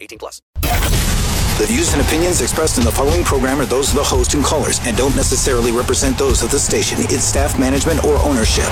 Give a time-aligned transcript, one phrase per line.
[0.00, 0.42] 18 plus.
[1.58, 4.44] The views and opinions expressed in the following program are those of the host and
[4.44, 8.68] callers and don't necessarily represent those of the station, its staff, management, or ownership.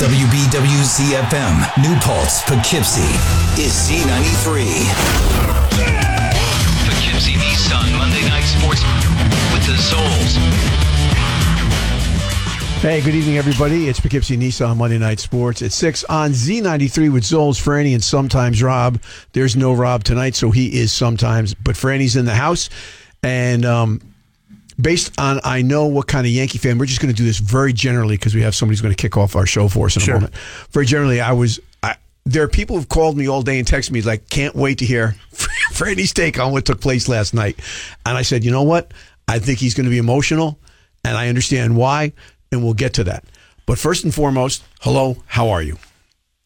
[0.00, 3.04] WBWZ-FM, New Paltz, Poughkeepsie,
[3.60, 4.64] is Z93.
[6.88, 8.80] Poughkeepsie Nissan Monday Night Sports
[9.52, 10.89] with the Zoles.
[12.80, 13.90] Hey, good evening, everybody.
[13.90, 18.62] It's Poughkeepsie Nissan Monday Night Sports at 6 on Z93 with Zoles, Franny, and sometimes
[18.62, 18.98] Rob.
[19.34, 22.70] There's no Rob tonight, so he is sometimes, but Franny's in the house.
[23.22, 24.00] And um,
[24.80, 27.36] based on I know what kind of Yankee fan, we're just going to do this
[27.36, 29.96] very generally because we have somebody who's going to kick off our show for us
[29.98, 30.34] in a moment.
[30.70, 31.60] Very generally, I was.
[31.82, 34.78] I, there are people who've called me all day and texted me like, "Can't wait
[34.78, 35.16] to hear
[35.72, 37.60] Franny's take on what took place last night."
[38.06, 38.94] And I said, "You know what?
[39.28, 40.58] I think he's going to be emotional,
[41.04, 42.14] and I understand why,
[42.52, 43.24] and we'll get to that."
[43.66, 45.78] But first and foremost, hello, how are you?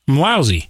[0.09, 0.69] I'm lousy.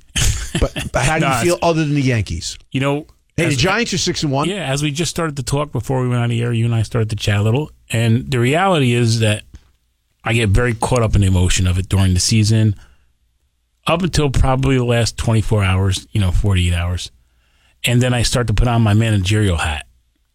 [0.61, 2.57] But, but how do you feel other than the Yankees?
[2.71, 4.49] You know, Hey, the Giants are six and one.
[4.49, 6.75] Yeah, as we just started to talk before we went on the air, you and
[6.75, 9.43] I started to chat a little, and the reality is that
[10.23, 12.77] I get very caught up in the emotion of it during the season,
[13.89, 17.11] up until probably the last 24 hours, you know, 48 hours,
[17.83, 19.87] and then I start to put on my managerial hat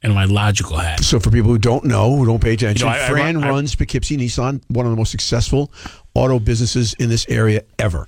[0.01, 1.01] and my logical hat.
[1.03, 3.35] So for people who don't know, who don't pay attention, You know, I- I Fran
[3.35, 5.71] run- I- runs Poughkeepsie Nissan, one of the most successful
[6.13, 8.07] auto businesses in this area ever.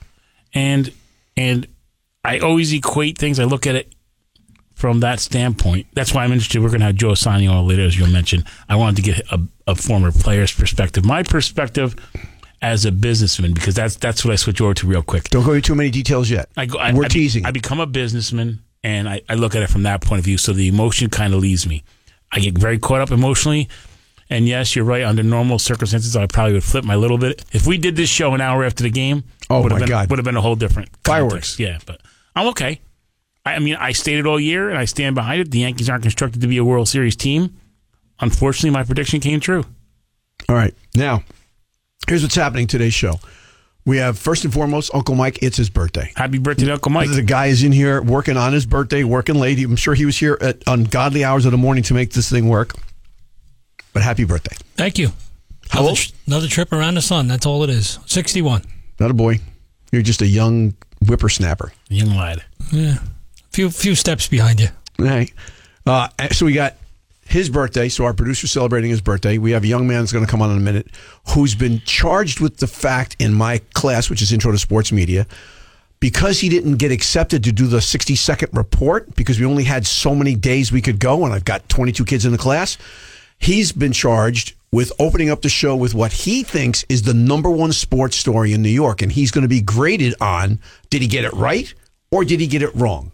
[0.53, 0.91] and
[1.37, 1.65] and
[2.25, 3.39] I always equate things.
[3.39, 3.93] I look at it
[4.75, 5.87] from that standpoint.
[5.93, 6.61] That's why I'm interested.
[6.61, 8.43] We're going to have Joe Ausanio on later, as you mentioned.
[8.67, 11.95] I wanted to get a, a former player's perspective, my perspective
[12.61, 15.25] as a businessman, because that's that's what I switch over to real quick.
[15.29, 16.49] Don't go into too many details yet.
[16.57, 17.45] I go, I, We're I be- teasing.
[17.45, 20.37] I become a businessman, and I, I look at it from that point of view.
[20.37, 21.83] So the emotion kind of leaves me.
[22.31, 23.69] I get very caught up emotionally.
[24.29, 25.03] And yes, you're right.
[25.03, 27.43] Under normal circumstances, I probably would flip my little bit.
[27.51, 29.89] If we did this show an hour after the game, Oh, would my have been,
[29.89, 30.09] God.
[30.09, 31.57] would have been a whole different Fireworks.
[31.57, 31.59] context.
[31.59, 32.01] Yeah, but
[32.35, 32.79] I'm okay.
[33.45, 35.51] I, I mean, I stated all year, and I stand behind it.
[35.51, 37.57] The Yankees aren't constructed to be a World Series team.
[38.21, 39.65] Unfortunately, my prediction came true.
[40.47, 40.73] All right.
[40.95, 41.23] Now,
[42.07, 43.19] here's what's happening today's show.
[43.85, 45.39] We have first and foremost Uncle Mike.
[45.41, 46.11] It's his birthday.
[46.15, 47.09] Happy birthday, to Uncle Mike.
[47.09, 49.57] The guy is in here working on his birthday, working late.
[49.59, 52.47] I'm sure he was here at ungodly hours of the morning to make this thing
[52.47, 52.73] work.
[53.93, 54.55] But happy birthday.
[54.75, 55.07] Thank you.
[55.69, 55.97] How Another, old?
[55.97, 57.27] tr- another trip around the sun.
[57.27, 57.97] That's all it is.
[58.05, 58.63] 61.
[58.99, 59.39] Not a boy.
[59.91, 60.75] You're just a young
[61.05, 61.73] whippersnapper.
[61.89, 62.43] Young lad.
[62.71, 62.99] Yeah.
[63.51, 64.67] Few few steps behind you.
[64.99, 65.33] All right.
[65.85, 66.75] Uh, so we got
[67.31, 67.89] his birthday.
[67.89, 69.37] So our producer's celebrating his birthday.
[69.37, 70.87] We have a young man that's going to come on in a minute
[71.29, 75.25] who's been charged with the fact in my class, which is Intro to Sports Media,
[75.99, 79.87] because he didn't get accepted to do the 60 second report because we only had
[79.87, 82.77] so many days we could go, and I've got 22 kids in the class.
[83.39, 87.49] He's been charged with opening up the show with what he thinks is the number
[87.49, 90.59] one sports story in New York, and he's going to be graded on
[90.89, 91.73] did he get it right
[92.11, 93.11] or did he get it wrong?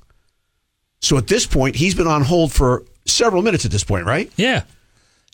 [1.01, 4.31] So at this point, he's been on hold for several minutes at this point, right?
[4.37, 4.63] Yeah.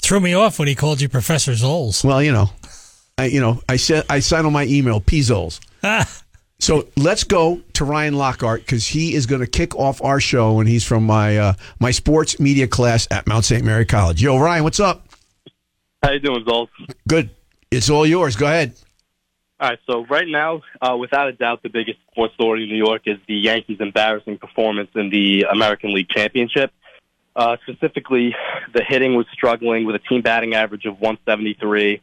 [0.02, 2.04] Threw me off when he called you Professor Zoles.
[2.04, 2.50] Well, you know,
[3.18, 5.60] I you know, I said I signed on my email Pizzols.
[5.84, 6.10] Ah,
[6.60, 10.62] So let's go to Ryan Lockhart because he is going to kick off our show,
[10.62, 13.64] and he's from my uh, my sports media class at Mount St.
[13.66, 14.22] Mary College.
[14.22, 15.06] Yo, Ryan, what's up?
[16.02, 16.70] How you doing, Zolf?
[17.08, 17.32] Good.
[17.70, 18.38] It's all yours.
[18.38, 18.74] Go ahead.
[19.60, 22.78] All right, so right now, uh, without a doubt, the biggest sports story in New
[22.78, 26.72] York is the Yankees' embarrassing performance in the American League Championship.
[27.36, 28.36] Uh, specifically,
[28.74, 32.02] the hitting was struggling with a team batting average of 173,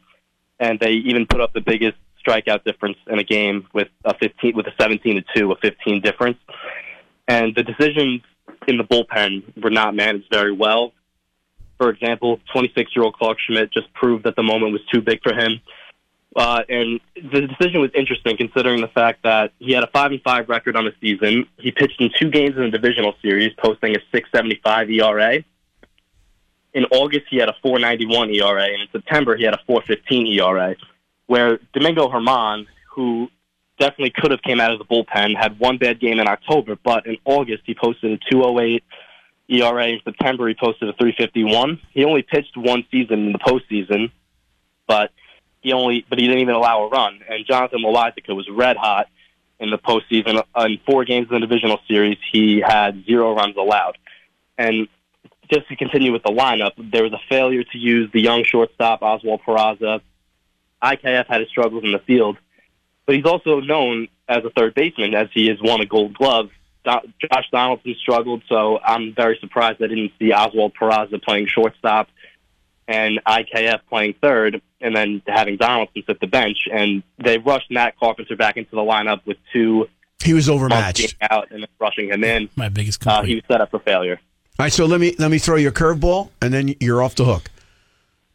[0.59, 4.55] and they even put up the biggest strikeout difference in a game with a 15
[4.55, 6.37] with a 17 to 2, a 15 difference.
[7.27, 8.21] And the decisions
[8.67, 10.93] in the bullpen were not managed very well.
[11.77, 15.21] For example, 26 year old Clarke Schmidt just proved that the moment was too big
[15.23, 15.61] for him.
[16.33, 20.21] Uh, and the decision was interesting considering the fact that he had a five and
[20.21, 21.45] five record on the season.
[21.57, 25.43] He pitched in two games in the divisional series, posting a 6.75 ERA.
[26.73, 30.75] In August, he had a 4.91 ERA, and in September, he had a 4.15 ERA.
[31.25, 33.29] Where Domingo Germán, who
[33.77, 37.07] definitely could have came out of the bullpen, had one bad game in October, but
[37.07, 38.81] in August he posted a 2.08
[39.49, 39.87] ERA.
[39.87, 41.79] In September, he posted a 3.51.
[41.91, 44.11] He only pitched one season in the postseason,
[44.87, 45.11] but
[45.61, 47.19] he only but he didn't even allow a run.
[47.27, 49.07] And Jonathan Loáisiga was red hot
[49.59, 50.43] in the postseason.
[50.57, 53.97] In four games in the divisional series, he had zero runs allowed.
[54.57, 54.87] And
[55.51, 59.01] just to continue with the lineup, there was a failure to use the young shortstop
[59.01, 60.01] Oswald Peraza.
[60.81, 62.37] IKF had his struggles in the field,
[63.05, 66.49] but he's also known as a third baseman, as he has won a Gold Glove.
[66.83, 72.07] Josh Donaldson struggled, so I'm very surprised I didn't see Oswald Peraza playing shortstop
[72.91, 76.57] and IKF playing third, and then having Donaldson sit the bench.
[76.71, 79.87] And they rushed Matt Carpenter back into the lineup with two
[80.23, 81.15] He was overmatched.
[81.21, 82.49] out and then rushing him in.
[82.55, 84.19] My biggest Uh, he was set up for failure.
[84.59, 87.15] All right, so let me let me throw you a curveball, and then you're off
[87.15, 87.49] the hook.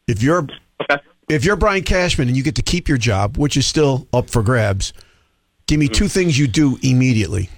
[0.08, 0.46] If you're
[0.80, 1.00] Okay.
[1.28, 4.30] if you're Brian Cashman and you get to keep your job, which is still up
[4.30, 4.92] for grabs,
[5.66, 7.50] give me two things you do immediately.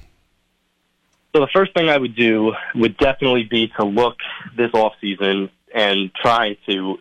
[1.35, 4.17] So the first thing I would do would definitely be to look
[4.57, 6.99] this off season and trying to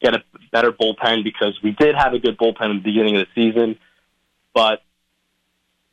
[0.00, 0.22] get a
[0.52, 3.78] better bullpen because we did have a good bullpen at the beginning of the season,
[4.54, 4.82] but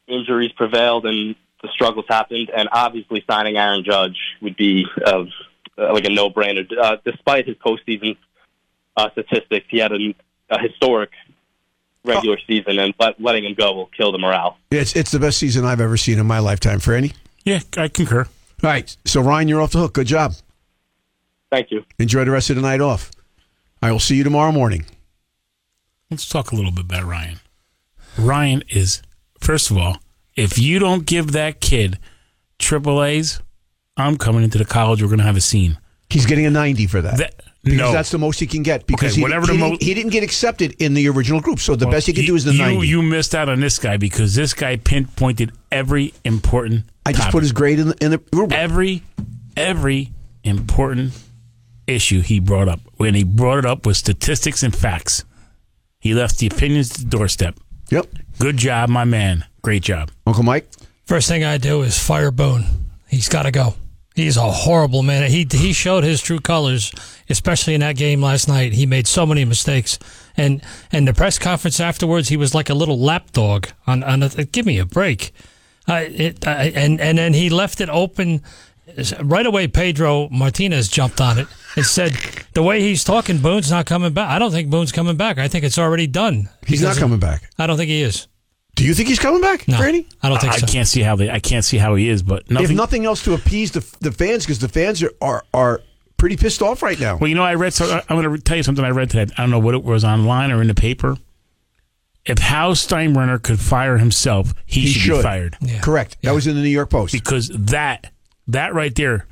[0.08, 2.50] injuries prevailed and the struggles happened.
[2.56, 5.26] And obviously, signing Aaron Judge would be uh,
[5.78, 6.66] like a no-brainer.
[6.78, 8.18] Uh, despite his postseason
[8.96, 10.16] uh, statistics, he had a,
[10.50, 11.12] a historic
[12.06, 14.58] regular season, and let, letting him go will kill the morale.
[14.72, 17.14] It's it's the best season I've ever seen in my lifetime, Franny.
[17.44, 18.22] yeah, I concur.
[18.64, 19.94] All right, so Ryan, you're off the hook.
[19.94, 20.34] Good job.
[21.52, 21.86] Thank you.
[22.00, 23.12] Enjoy the rest of the night off.
[23.82, 24.86] I will see you tomorrow morning.
[26.10, 27.40] Let's talk a little bit about Ryan.
[28.18, 29.02] Ryan is,
[29.40, 29.98] first of all,
[30.36, 32.00] if you don't give that kid
[32.60, 33.42] triple A's,
[33.96, 35.02] I'm coming into the college.
[35.02, 35.78] We're going to have a scene.
[36.10, 37.18] He's getting a 90 for that.
[37.18, 38.88] That, because no, that's the most he can get.
[38.88, 41.42] Because Okay, he, whatever he, the didn't, mo- he didn't get accepted in the original
[41.42, 41.60] group.
[41.60, 42.88] So the best he can do is the you, 90.
[42.88, 46.86] You missed out on this guy because this guy pinpointed every important.
[47.06, 48.58] I just put his grade in the, in the rubric.
[48.58, 49.04] every
[49.58, 50.12] every
[50.44, 51.14] important
[51.88, 52.82] issue he brought up.
[52.98, 55.24] When he brought it up with statistics and facts,
[56.00, 57.56] he left the opinions at the doorstep.
[57.90, 58.08] Yep.
[58.40, 59.46] Good job, my man.
[59.62, 60.12] Great job.
[60.26, 60.70] Uncle Mike?
[61.06, 62.66] First thing I do is fire Boone.
[63.08, 63.76] He's got to go.
[64.14, 65.30] He's a horrible man.
[65.30, 66.92] He he showed his true colors,
[67.30, 68.74] especially in that game last night.
[68.74, 70.00] He made so many mistakes,
[70.36, 73.68] and and the press conference afterwards, he was like a little lapdog.
[73.86, 75.34] On on a, give me a break.
[75.88, 78.42] I it I, and and then he left it open.
[79.22, 81.48] Right away, Pedro Martinez jumped on it
[81.78, 82.14] and said,
[82.54, 84.30] "The way he's talking, Boone's not coming back.
[84.30, 85.38] I don't think Boone's coming back.
[85.38, 86.50] I think it's already done.
[86.66, 87.50] He's not coming back.
[87.58, 88.28] I don't think he is.
[88.76, 90.06] Do you think he's coming back, No, Franny?
[90.22, 90.68] I don't think I so.
[90.68, 91.30] can't see how they.
[91.32, 92.70] I can't see how he is, but nothing.
[92.70, 95.82] If nothing else to appease the the fans, because the fans are, are are
[96.18, 97.18] pretty pissed off right now.
[97.18, 97.74] Well, you know, I read.
[97.74, 99.32] So uh, I'm going to tell you something I read today.
[99.38, 101.18] I don't know what it was online or in the paper.
[102.26, 105.16] If Hal Steinbrenner could fire himself, he, He should, should.
[105.18, 105.80] be fired Yeah.
[105.80, 106.18] Correct.
[106.24, 107.14] That was in the New York Post.
[107.14, 108.12] because that
[108.48, 109.26] that right there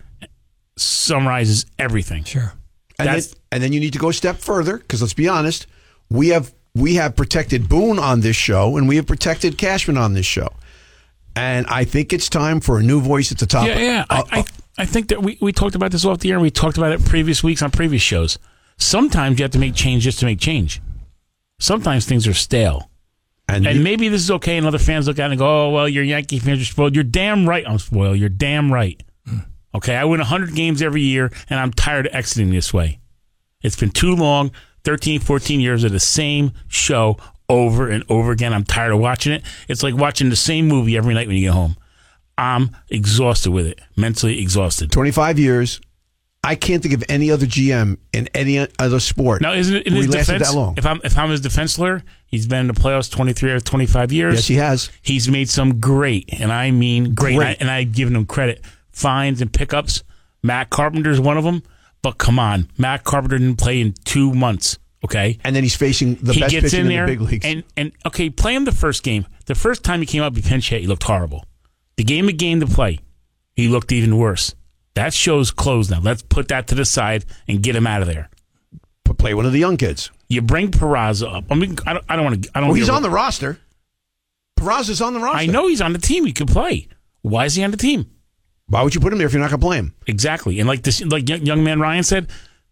[0.77, 2.23] summarizes everything.
[2.23, 2.53] Sure.
[2.97, 5.67] And then, and then you need to go a step further because let's be honest,
[6.09, 10.13] we have we have protected Boone on this show and we have protected Cashman on
[10.13, 10.49] this show,
[11.35, 13.67] and I think it's time for a new voice at the top.
[13.67, 14.05] Yeah, yeah.
[14.09, 14.45] Uh, I, I,
[14.79, 16.91] I think that we, we talked about this off the air and we talked about
[16.91, 18.37] it previous weeks on previous shows.
[18.77, 20.81] Sometimes you have to make change just to make change.
[21.59, 22.89] Sometimes things are stale.
[23.47, 25.67] and And you- maybe this is okay, and other fans look at it and go,
[25.67, 26.93] oh, well, you're Yankee fans are spoiled.
[26.95, 28.17] You're damn right I'm spoiled.
[28.19, 29.01] You're damn right.
[29.75, 32.99] Okay, I win 100 games every year, and I'm tired of exiting this way.
[33.61, 34.51] It's been too long
[34.85, 37.17] 13, 14 years of the same show
[37.49, 38.53] over and over again.
[38.53, 39.43] I'm tired of watching it.
[39.67, 41.75] It's like watching the same movie every night when you get home.
[42.37, 44.91] I'm exhausted with it, mentally exhausted.
[44.91, 45.81] 25 years.
[46.43, 49.41] I can't think of any other GM in any other sport.
[49.41, 50.47] Now, isn't it in his defense?
[50.47, 50.75] that long?
[50.77, 54.11] If I'm if I'm his defense lawyer, he's been in the playoffs 23 or 25
[54.11, 54.35] years.
[54.35, 54.91] Yes, he has.
[55.01, 57.57] He's made some great, and I mean great, Great.
[57.59, 58.63] And, I, and I've given him credit.
[58.95, 60.03] Fines and pickups.
[60.41, 61.61] Matt Carpenter's one of them.
[62.01, 64.79] But come on, Matt Carpenter didn't play in two months.
[65.03, 67.21] Okay, And then he's facing the he best gets pitching in in, there the big
[67.21, 67.45] leagues.
[67.45, 69.27] and and okay, play him the first game.
[69.45, 70.81] The first time he came up, he pinch hit.
[70.81, 71.45] He looked horrible.
[71.97, 72.99] The game of game to play,
[73.55, 74.55] he looked even worse.
[74.95, 75.99] That show's closed now.
[75.99, 78.29] Let's put that to the side and get him out of there.
[79.17, 80.11] Play one of the young kids.
[80.27, 81.45] You bring Peraza up.
[81.51, 82.51] I mean, I don't, I don't want to.
[82.55, 82.69] I don't.
[82.69, 83.59] Well, he's on the roster.
[84.59, 85.39] Peraza's on the roster.
[85.39, 86.25] I know he's on the team.
[86.25, 86.87] He can play.
[87.21, 88.09] Why is he on the team?
[88.67, 89.93] Why would you put him there if you're not going to play him?
[90.07, 90.59] Exactly.
[90.59, 92.29] And like this, like young, man Ryan said,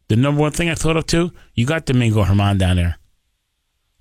[0.08, 2.98] the number one thing I thought of too, you got Domingo Germán down there.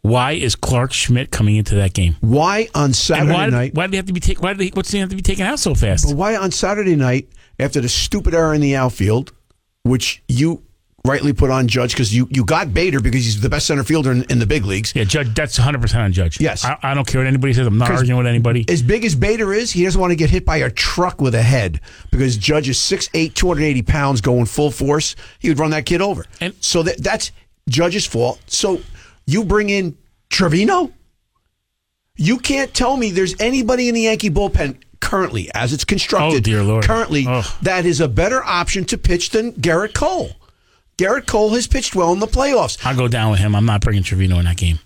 [0.01, 2.17] Why is Clarke Schmidt coming into that game?
[2.21, 3.75] Why on Saturday why, night?
[3.75, 4.43] why did he have to be taken?
[4.43, 6.09] Why did he, what's he have to be taken out so fast?
[6.09, 7.29] But why on Saturday night
[7.61, 9.33] after the stupid error in the outfield,
[9.85, 10.65] which you
[11.05, 14.13] rightly put on Judge because you, you got Bader because he's the best center fielder
[14.13, 14.93] in, in the big leagues.
[14.95, 15.35] Yeah, Judge.
[15.35, 16.41] That's 100 percent on Judge.
[16.41, 16.65] Yes.
[16.65, 17.67] I, I don't care what anybody says.
[17.67, 18.65] I'm not arguing with anybody.
[18.69, 21.35] As big as Bader is, he doesn't want to get hit by a truck with
[21.35, 21.81] a head
[22.11, 25.17] because Judge is 6'8", 280 pounds going full force.
[25.41, 26.25] He would run that kid over.
[26.41, 27.33] And- so that that's
[27.69, 28.41] Judge's fault.
[28.47, 28.81] So
[29.27, 29.97] you bring in
[30.31, 30.93] Trevino?
[32.17, 36.41] You can't tell me there's anybody in the Yankee bullpen currently, as it's constructed, Oh,
[36.41, 36.85] dear Lord.
[36.85, 37.25] currently,
[37.63, 40.31] that is a better option to pitch than Gerrit Cole.
[41.03, 42.79] Gerrit Cole has pitched well in the playoffs.
[42.87, 43.57] I'll go down with him.
[43.57, 44.79] I'm not bringing Trevino in that game.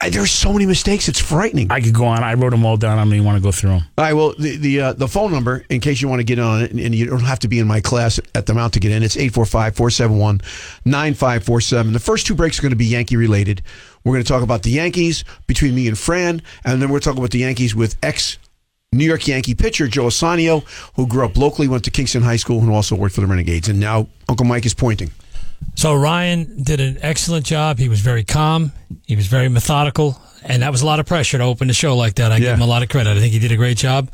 [0.00, 1.70] Uh, There's so many mistakes; it's frightening.
[1.70, 2.24] I could go on.
[2.24, 2.98] I wrote them all down.
[2.98, 3.82] I don't even want to go through them.
[3.98, 4.14] All right.
[4.14, 6.70] Well, the the, uh, the phone number, in case you want to get on it,
[6.70, 8.90] and, and you don't have to be in my class at the Mount to get
[8.90, 11.92] in, it's 845-471-9547.
[11.92, 13.60] The first two breaks are going to be Yankee related.
[14.02, 17.18] We're going to talk about the Yankees between me and Fran, and then we're talking
[17.18, 18.38] about the Yankees with ex
[18.96, 22.60] New York Yankee pitcher Joe Ausanio, who grew up locally, went to Kingston High School,
[22.60, 23.68] and also worked for the Renegades.
[23.68, 25.10] And now Uncle Mike is pointing.
[25.74, 27.78] So Ryan did an excellent job.
[27.78, 28.72] He was very calm.
[29.06, 31.96] He was very methodical, and that was a lot of pressure to open the show
[31.96, 32.30] like that.
[32.32, 32.40] I Yeah.
[32.40, 33.16] give him a lot of credit.
[33.16, 34.10] I think he did a great job.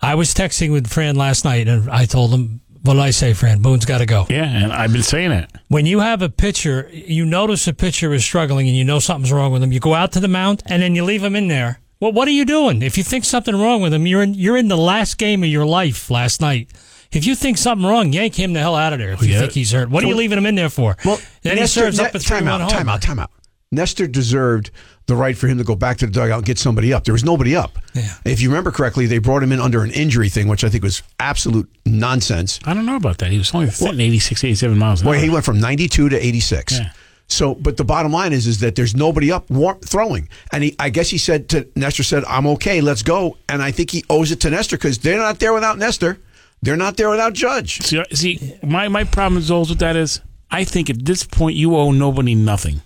[0.00, 3.32] I was texting with Fran last night, and I told him, "What did I say,
[3.32, 3.60] Fran?
[3.62, 5.48] Boone's got to go." Yeah, and I've been saying it.
[5.68, 9.32] When you have a pitcher, you notice a pitcher is struggling, and you know something's
[9.32, 9.70] wrong with him.
[9.70, 11.78] You go out to the mound, and then you leave him in there.
[12.02, 12.82] Well, what are you doing?
[12.82, 15.48] If you think something wrong with him, you're in you're in the last game of
[15.48, 16.68] your life last night.
[17.12, 19.12] If you think something wrong, yank him the hell out of there.
[19.12, 19.38] If oh, you yeah.
[19.38, 20.96] think he's hurt, what are you leaving him in there for?
[21.04, 22.70] Well, then he serves Ne- up a three time one out, home.
[22.70, 23.30] time out, time out.
[23.70, 24.72] Nestor deserved
[25.06, 27.04] the right for him to go back to the dugout and get somebody up.
[27.04, 27.78] There was nobody up.
[27.94, 28.12] Yeah.
[28.24, 30.82] If you remember correctly, they brought him in under an injury thing, which I think
[30.82, 32.58] was absolute nonsense.
[32.64, 33.30] I don't know about that.
[33.30, 35.18] He was only sitting 86, 87 miles an Boy, hour.
[35.18, 36.80] he went from 92 to 86.
[36.80, 36.90] Yeah.
[37.32, 40.76] So, but the bottom line is, is that there's nobody up war- throwing, and he,
[40.78, 44.04] I guess he said to Nestor, said, "I'm okay, let's go." And I think he
[44.10, 46.18] owes it to Nestor because they're not there without Nestor.
[46.62, 47.80] They're not there without Judge.
[47.80, 50.20] See, uh, see, my, my problem is always with that is
[50.50, 52.82] I think at this point you owe nobody nothing.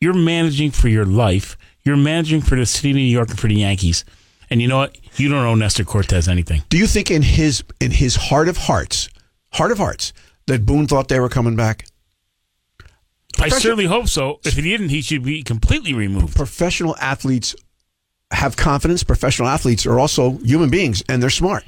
[0.00, 1.56] You're managing for your life.
[1.84, 4.04] You're managing for the city of New York and for the Yankees.
[4.50, 4.96] And you know what?
[5.18, 6.62] You don't owe Nestor Cortes anything.
[6.68, 9.08] Do you think in his in his heart of hearts,
[9.52, 10.12] heart of hearts,
[10.46, 11.86] that Boone thought they were coming back?
[13.40, 14.40] I certainly hope so.
[14.44, 16.36] If he didn't, he should be completely removed.
[16.36, 17.54] professional athletes
[18.30, 19.02] have confidence.
[19.02, 21.64] Professional athletes are also human beings, and they're smart.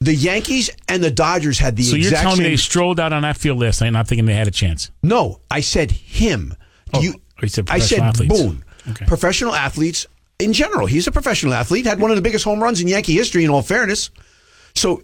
[0.00, 2.52] The Yankees and the Dodgers had the So you're telling me same.
[2.52, 4.90] they strolled out on that field last night not thinking they had a chance?
[5.02, 6.56] no, I said him.
[6.92, 8.42] Do oh, oh, you, said I said professional athletes.
[8.42, 8.64] Boone.
[8.90, 9.06] Okay.
[9.06, 10.06] Professional athletes
[10.40, 10.86] in general.
[10.86, 11.86] He's a professional athlete.
[11.86, 13.44] Had one of the biggest home runs in Yankee history.
[13.44, 14.10] In all fairness,
[14.74, 15.02] so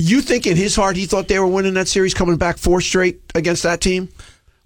[0.00, 2.80] you think in his heart he thought they were winning that series, coming back four
[2.80, 4.08] straight against that team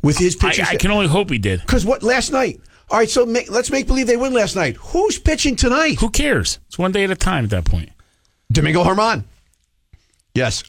[0.03, 0.65] with his I, pitching.
[0.69, 1.61] I can only hope he did.
[1.61, 2.61] Because what last night?
[2.91, 4.77] All right, so make, let's make believe they win last night.
[4.77, 5.99] Who's pitching tonight?
[6.01, 6.59] Who cares?
[6.69, 7.91] It's one day at a time at that point.
[8.51, 9.25] Domingo Germán.
[10.35, 10.63] Yes.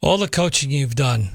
[0.00, 1.30] all the coaching you've done,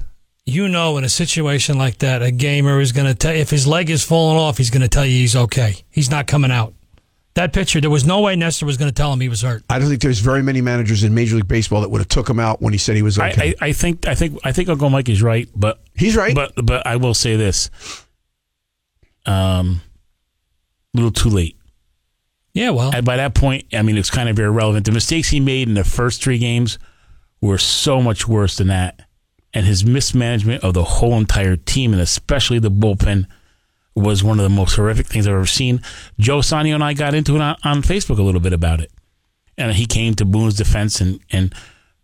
[0.46, 3.68] you know, in a situation like that, a gamer is going to tell if his
[3.68, 5.76] leg is falling off, he's going to tell you he's okay.
[5.90, 6.74] He's not coming out.
[7.40, 9.64] That pitcher, there was no way Nestor was going to tell him he was hurt.
[9.70, 12.30] I don't think there's very many managers in Major League Baseball that would have took
[12.30, 13.56] him out when he said he was okay.
[13.62, 16.36] I, I, I think I think I think Uncle Mike is right, but He's right.
[16.36, 17.70] But but I will say this,
[19.26, 19.80] um,
[20.94, 21.56] a little too late.
[22.54, 24.86] Yeah, well, And by that point, I mean it's kind of irrelevant.
[24.86, 26.78] The mistakes he made in the first three games
[27.40, 29.08] were so much worse than that,
[29.54, 33.28] and his mismanagement of the whole entire team and especially the bullpen
[33.96, 35.82] was one of the most horrific things I've ever seen.
[36.20, 38.92] Joe Ausanio and I got into it on, on Facebook a little bit about it,
[39.58, 41.54] and he came to Boone's defense and and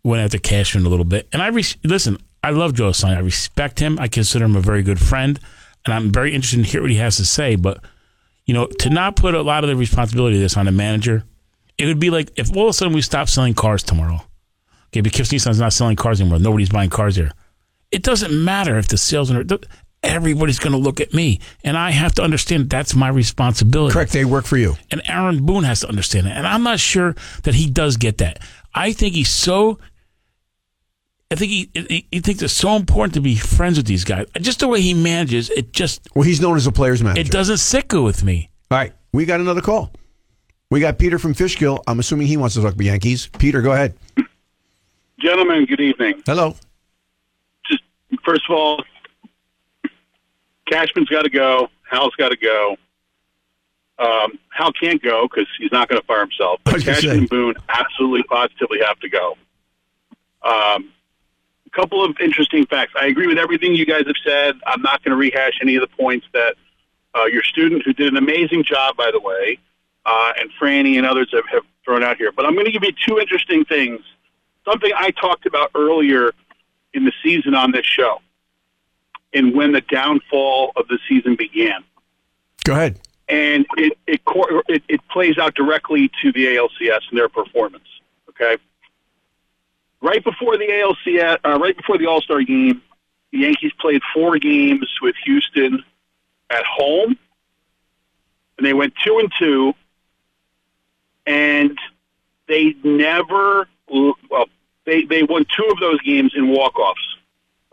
[0.04, 1.28] went after Cashman a little bit.
[1.34, 3.18] And I res- listen, I love Joe Ausanio.
[3.18, 3.98] I respect him.
[4.00, 5.40] I consider him a very good friend,
[5.86, 7.56] and I'm very interested in hear what he has to say.
[7.56, 7.84] But
[8.46, 11.24] you know, to not put a lot of the responsibility of this on the manager,
[11.78, 14.22] it would be like if all of a sudden we stop selling cars tomorrow.
[14.90, 16.40] Okay, because Nissan's not selling cars anymore.
[16.40, 17.32] Nobody's buying cars there.
[17.92, 19.44] It doesn't matter if the sales are.
[20.06, 23.94] Everybody's going to look at me, and I have to understand that's my responsibility.
[23.94, 24.12] Correct.
[24.14, 24.76] They work for you.
[24.92, 26.32] And Aaron Boone has to understand it.
[26.32, 28.40] And I'm not sure that he does get that.
[28.74, 29.80] I think he's so.
[31.32, 34.28] I think he, he he thinks it's so important to be friends with these guys.
[34.40, 37.22] Just the way he manages, it just Well, he's known as a player's manager.
[37.22, 38.50] it doesn't sit good with me.
[38.70, 38.94] All right.
[39.12, 39.92] We got another call.
[40.70, 41.82] We got Peter from Fishkill.
[41.88, 43.28] I'm assuming he wants to talk about Yankees.
[43.40, 43.98] Peter, go ahead.
[45.20, 46.22] Gentlemen, good evening.
[46.26, 46.56] Hello.
[47.70, 47.82] Just
[48.24, 48.84] first of all,
[50.70, 51.70] Cashman's got to go.
[51.90, 52.78] Hal's got to go.
[53.98, 56.60] Um, Hal can't go because he's not going to fire himself.
[56.64, 59.38] But Cashman and Boone absolutely, positively have to go.
[60.44, 60.92] Um,
[61.66, 62.94] a couple of interesting facts.
[63.00, 64.56] I agree with everything you guys have said.
[64.66, 66.56] I'm not going to rehash any of the points that
[67.16, 69.58] uh, your student, who did an amazing job, by the way,
[70.06, 72.32] uh, and Franny and others have, have thrown out here.
[72.32, 74.02] But I'm going to give you two interesting things.
[74.66, 76.32] Something I talked about earlier
[76.94, 78.20] in the season on this show,
[79.36, 81.84] and when the downfall of the season began
[82.64, 83.00] Go ahead.
[83.30, 84.22] and it it,
[84.68, 87.88] it it plays out directly to the ALCS and their performance.
[88.30, 88.58] Okay,
[90.02, 92.82] right before the ALCS, uh, right before the All Star game,
[93.32, 95.84] the Yankees played four games with Houston
[96.50, 97.18] at home,
[98.58, 99.74] and they went two and two,
[101.26, 101.78] and
[102.48, 104.48] they never well
[104.86, 107.18] they they won two of those games in walk offs.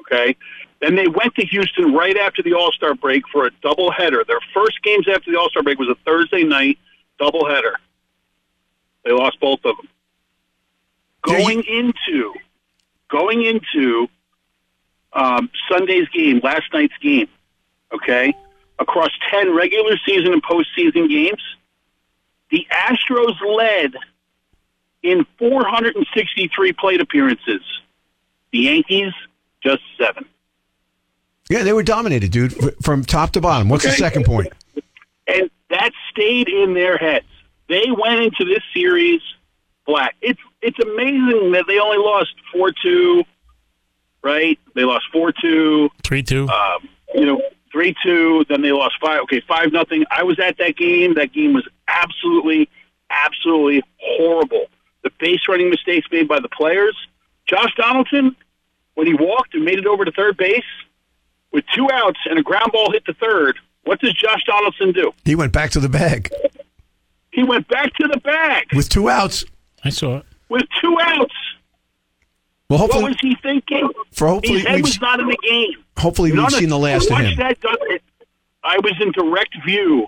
[0.00, 0.36] Okay,
[0.82, 4.26] then they went to Houston right after the All Star break for a doubleheader.
[4.26, 6.76] Their first games after the All Star break was a Thursday night
[7.20, 7.74] doubleheader.
[9.04, 9.88] They lost both of them.
[11.22, 12.34] Going into
[13.08, 14.08] going into
[15.12, 17.28] um, Sunday's game, last night's game,
[17.94, 18.34] okay,
[18.78, 21.42] across 10 regular season and postseason games,
[22.50, 23.94] the Astros led
[25.02, 27.60] in 463 plate appearances.
[28.50, 29.12] The Yankees,
[29.62, 30.26] just seven.
[31.50, 33.68] Yeah, they were dominated, dude, from top to bottom.
[33.68, 34.52] What's the second point?
[35.26, 37.26] And that stayed in their heads.
[37.68, 39.20] They went into this series
[39.86, 40.14] black.
[40.20, 43.24] It's it's amazing that they only lost 4 2,
[44.22, 44.58] right?
[44.74, 45.90] They lost 4 2.
[46.02, 46.48] 3 2.
[46.48, 47.40] um, you know,
[47.72, 48.44] three two.
[48.48, 49.22] Then they lost five.
[49.22, 50.04] Okay, five nothing.
[50.10, 51.14] I was at that game.
[51.14, 52.68] That game was absolutely,
[53.10, 54.66] absolutely horrible.
[55.02, 56.96] The base running mistakes made by the players.
[57.46, 58.36] Josh Donaldson,
[58.94, 60.62] when he walked and made it over to third base
[61.52, 63.58] with two outs and a ground ball hit the third.
[63.84, 65.12] What does Josh Donaldson do?
[65.24, 66.30] He went back to the bag
[67.32, 69.44] He went back to the bag with two outs.
[69.84, 70.24] I saw it.
[70.48, 71.34] with two outs.
[72.68, 73.88] Well, What was he thinking?
[74.12, 75.84] for hopefully His head was not in the game.
[75.98, 77.36] hopefully we've None seen the last of him.
[77.36, 78.02] That, it-
[78.64, 80.06] I was in direct view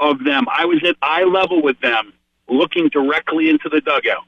[0.00, 0.46] of them.
[0.50, 2.12] I was at eye level with them,
[2.48, 4.24] looking directly into the dugout.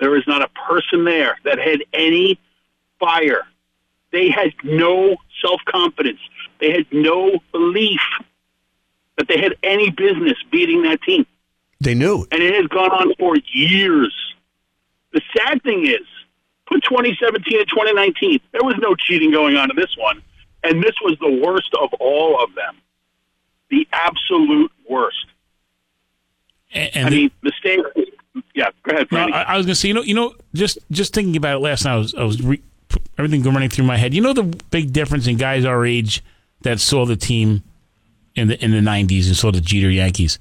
[0.00, 2.38] There was not a person there that had any
[2.98, 3.46] fire.
[4.12, 6.20] They had no self confidence.
[6.60, 8.00] They had no belief
[9.16, 11.26] that they had any business beating that team.
[11.80, 12.26] They knew.
[12.32, 14.14] And it has gone on for years.
[15.12, 16.06] The sad thing is,
[16.66, 20.22] put 2017 and 2019, there was no cheating going on in this one.
[20.64, 22.76] And this was the worst of all of them.
[23.70, 25.26] The absolute worst.
[26.72, 27.80] And, and I the- mean, the state.
[28.54, 31.12] Yeah, go ahead, No, I, I was gonna say, you know, you know, just just
[31.14, 32.60] thinking about it last night, I was, I was re,
[33.18, 34.14] everything going running through my head.
[34.14, 36.22] You know, the big difference in guys our age
[36.62, 37.62] that saw the team
[38.34, 40.38] in the in the '90s and saw the Jeter Yankees.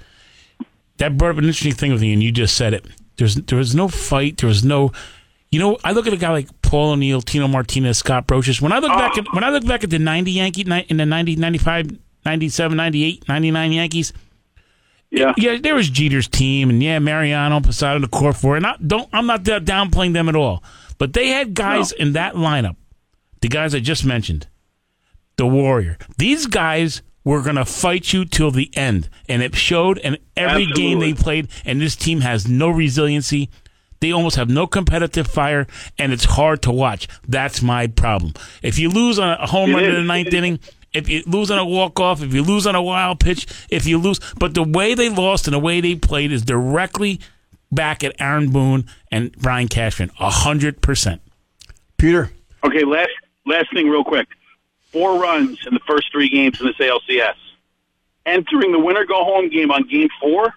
[0.97, 2.85] That brought up an interesting thing with me, and you just said it.
[3.17, 4.37] There's there was no fight.
[4.37, 4.91] There was no.
[5.49, 8.61] You know, I look at a guy like Paul O'Neill, Tino Martinez, Scott Brosius.
[8.61, 8.97] When I look oh.
[8.97, 12.75] back at when I look back at the '90 Yankee in the 90, 95, 97,
[12.75, 14.13] 98, 99 Yankees,
[15.09, 15.33] yeah.
[15.37, 18.57] yeah, there was Jeter's team, and yeah, Mariano, Posada, the core four.
[18.57, 20.63] And I don't, I'm not downplaying them at all,
[20.97, 22.75] but they had guys in that lineup,
[23.41, 24.47] the guys I just mentioned,
[25.37, 25.97] the Warrior.
[26.17, 29.97] These guys were gonna fight you till the end, and it showed.
[29.99, 33.49] in every game they played, and this team has no resiliency.
[33.99, 37.07] They almost have no competitive fire, and it's hard to watch.
[37.27, 38.33] That's my problem.
[38.61, 40.59] If you lose on a home It run in the ninth inning,
[40.93, 43.85] if you lose on a walk off, if you lose on a wild pitch, if
[43.85, 47.19] you lose, but the way they lost and the way they played is directly
[47.71, 51.21] back at Aaron Boone and Brian Cashman, a hundred percent.
[51.97, 52.31] Peter,
[52.63, 53.09] Okay, last
[53.45, 54.27] last thing, real quick.
[54.91, 57.33] Four runs in the first three games in this ALCS.
[58.25, 60.53] Entering the winner go home game on game four,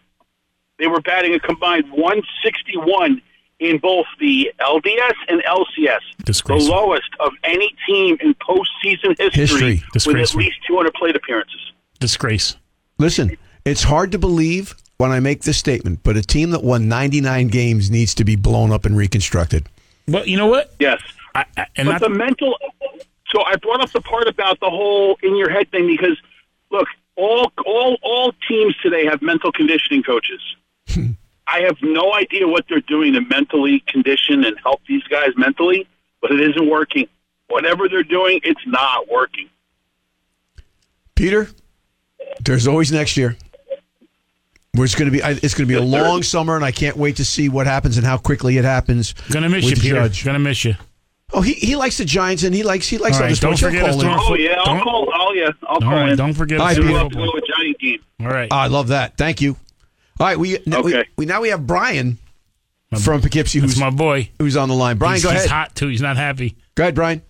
[0.78, 3.22] they were batting a combined 161
[3.60, 10.14] in both the LDS and LCS, the lowest of any team in postseason history, History.
[10.14, 11.72] with at least 200 plate appearances.
[11.98, 12.56] Disgrace.
[12.98, 16.86] listen, it's hard to believe when I make this statement, but a team that won
[16.86, 19.66] 99 games needs to be blown up and reconstructed.
[20.06, 20.74] Well, you know what?
[20.78, 21.00] Yes.
[21.34, 22.54] I, I, and but not, the mental.
[23.30, 26.20] So I brought up the part about the whole in your head thing because,
[26.70, 26.86] look,
[27.16, 30.42] all all all teams today have mental conditioning coaches.
[31.46, 35.88] I have no idea what they're doing to mentally condition and help these guys mentally,
[36.20, 37.08] but it isn't working.
[37.48, 39.48] Whatever they're doing, it's not working.
[41.14, 41.48] Peter,
[42.44, 43.38] there's always next year.
[44.74, 46.96] Where it's going to be, it's going to be a long summer, and I can't
[46.96, 49.14] wait to see what happens and how quickly it happens.
[49.32, 49.96] gonna miss with you, Peter.
[50.02, 50.24] Judge.
[50.24, 50.74] Gonna miss you.
[51.32, 53.56] Oh, he, he likes the Giants, and he likes he likes All other right, don't
[53.56, 53.74] sports.
[53.74, 54.06] Forget us call in.
[54.06, 54.22] tomorrow.
[54.30, 55.08] Oh yeah, I'll Don't- call.
[55.12, 56.16] Oh yeah, I'll All call right, in.
[56.16, 56.78] don't forget All us.
[56.78, 57.98] right, love to go to a Giant game.
[58.20, 58.48] All right.
[58.52, 59.16] Ah, I love that.
[59.16, 59.56] Thank you.
[60.20, 61.08] All right, we, now we, Okay.
[61.16, 62.18] we now we have Brian
[63.00, 64.30] from Poughkeepsie That's who's my boy.
[64.38, 64.98] who's on the line.
[64.98, 65.88] Brian, he's, go he's hot too.
[65.88, 66.56] He's not happy.
[66.74, 67.22] Go ahead, Brian.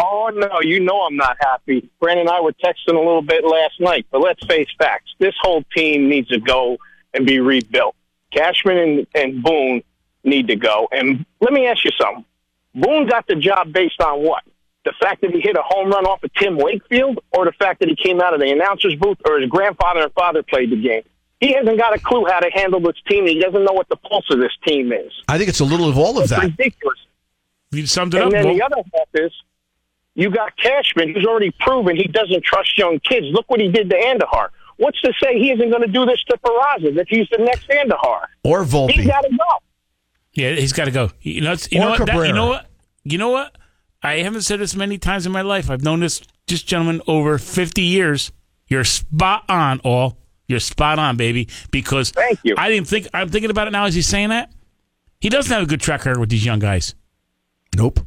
[0.00, 1.88] Oh no, you know I'm not happy.
[2.00, 5.10] Brandon and I were texting a little bit last night, but let's face facts.
[5.18, 6.78] This whole team needs to go
[7.18, 7.94] and be rebuilt.
[8.32, 9.82] Cashman and, and Boone
[10.24, 10.88] need to go.
[10.92, 12.24] And let me ask you something.
[12.74, 14.42] Boone got the job based on what?
[14.84, 17.80] The fact that he hit a home run off of Tim Wakefield, or the fact
[17.80, 20.80] that he came out of the announcer's booth, or his grandfather and father played the
[20.80, 21.02] game.
[21.40, 23.26] He hasn't got a clue how to handle this team.
[23.26, 25.12] He doesn't know what the pulse of this team is.
[25.28, 26.42] I think it's a little of all of It's that.
[26.42, 26.98] ridiculous.
[27.70, 28.32] You summed it And up.
[28.32, 28.54] then Bo.
[28.54, 29.32] the other half is
[30.14, 33.26] you got Cashman, who's already proven he doesn't trust young kids.
[33.30, 34.48] Look what he did to Andújar.
[34.78, 37.68] What's to say he isn't going to do this to Peraza if he's the next
[37.68, 38.22] Andújar?
[38.44, 38.92] Or Volpe.
[38.92, 39.44] He's got to go.
[40.32, 41.10] Yeah, he's got to go.
[41.20, 42.06] You know, it's- you Or know what?
[42.06, 42.66] That- you know what?
[43.04, 43.56] You know what?
[44.02, 45.68] I haven't said this many times in my life.
[45.70, 48.30] I've known this this gentleman over fifty years.
[48.68, 50.16] You're spot on, all.
[50.46, 51.48] You're spot on, baby.
[51.72, 52.54] Because Thank you.
[52.56, 53.08] I didn't think.
[53.12, 54.52] I'm thinking about it now as he's saying that.
[55.20, 56.94] He doesn't have a good track record with these young guys,
[57.76, 57.98] Nope.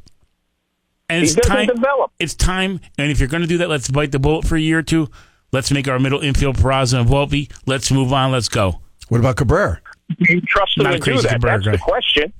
[1.09, 1.67] and He it's doesn't time.
[1.67, 2.11] develop.
[2.19, 2.79] It's time.
[2.97, 4.83] And if you're going to do that, let's bite the bullet for a year or
[4.83, 5.09] two.
[5.51, 7.51] Let's make our middle infield Peraza and Volpe.
[7.65, 8.31] Let's move on.
[8.31, 8.79] Let's go.
[9.09, 9.81] What about Cabrera?
[10.19, 11.31] Do you trust him Not a to do that?
[11.33, 11.71] Cabrera That's guy.
[11.73, 12.33] the question.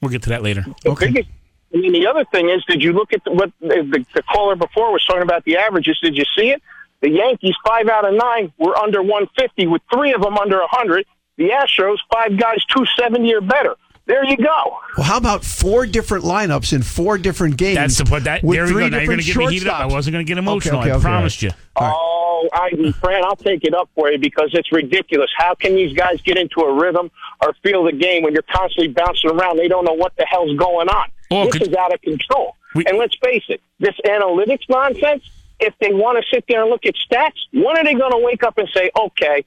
[0.00, 0.64] We'll get to that later.
[0.82, 1.06] The Okay.
[1.08, 1.28] biggest,
[1.74, 4.56] I mean, the other thing is, did you look at the, what the, the caller
[4.56, 5.98] before was talking about the averages?
[6.00, 6.62] Did you see it?
[7.00, 11.04] The Yankees, five out of nine, were under 150, with three of them under 100.
[11.36, 13.74] The Astros, five guys, 270 or better.
[14.06, 14.78] There you go.
[14.98, 17.76] Well, how about four different lineups in four different games?
[17.76, 18.24] That's the point.
[18.24, 18.88] That with there we three go.
[18.90, 19.80] Now you're going to different get me heated up.
[19.80, 20.80] I wasn't going to get emotional.
[20.80, 21.54] okay, I okay, promised all you.
[21.76, 25.30] Oh, I, Fran, I'll take it up for you because it's ridiculous.
[25.38, 27.10] How can these guys get into a rhythm
[27.42, 29.58] or feel the game when you're constantly bouncing around?
[29.58, 31.08] They don't know what the hell's going on.
[31.30, 32.56] Oh, this could- is out of control.
[32.74, 35.22] We- and let's face it, this analytics nonsense.
[35.60, 38.18] If they want to sit there and look at stats, when are they going to
[38.18, 39.44] wake up and say, "Okay,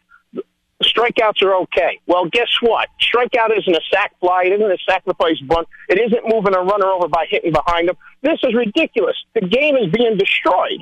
[0.83, 1.99] strikeouts are okay"?
[2.05, 2.89] Well, guess what?
[3.01, 4.43] Strikeout isn't a sac fly.
[4.45, 5.67] It isn't a sacrifice bunt.
[5.89, 7.97] It isn't moving a runner over by hitting behind them.
[8.21, 9.15] This is ridiculous.
[9.33, 10.81] The game is being destroyed.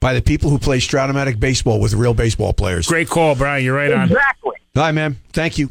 [0.00, 2.86] By the people who play Strat-O-Matic baseball with real baseball players.
[2.86, 3.62] Great call, Brian.
[3.62, 4.04] You're right on.
[4.04, 4.52] Exactly.
[4.76, 5.16] All right, man.
[5.32, 5.70] Thank you.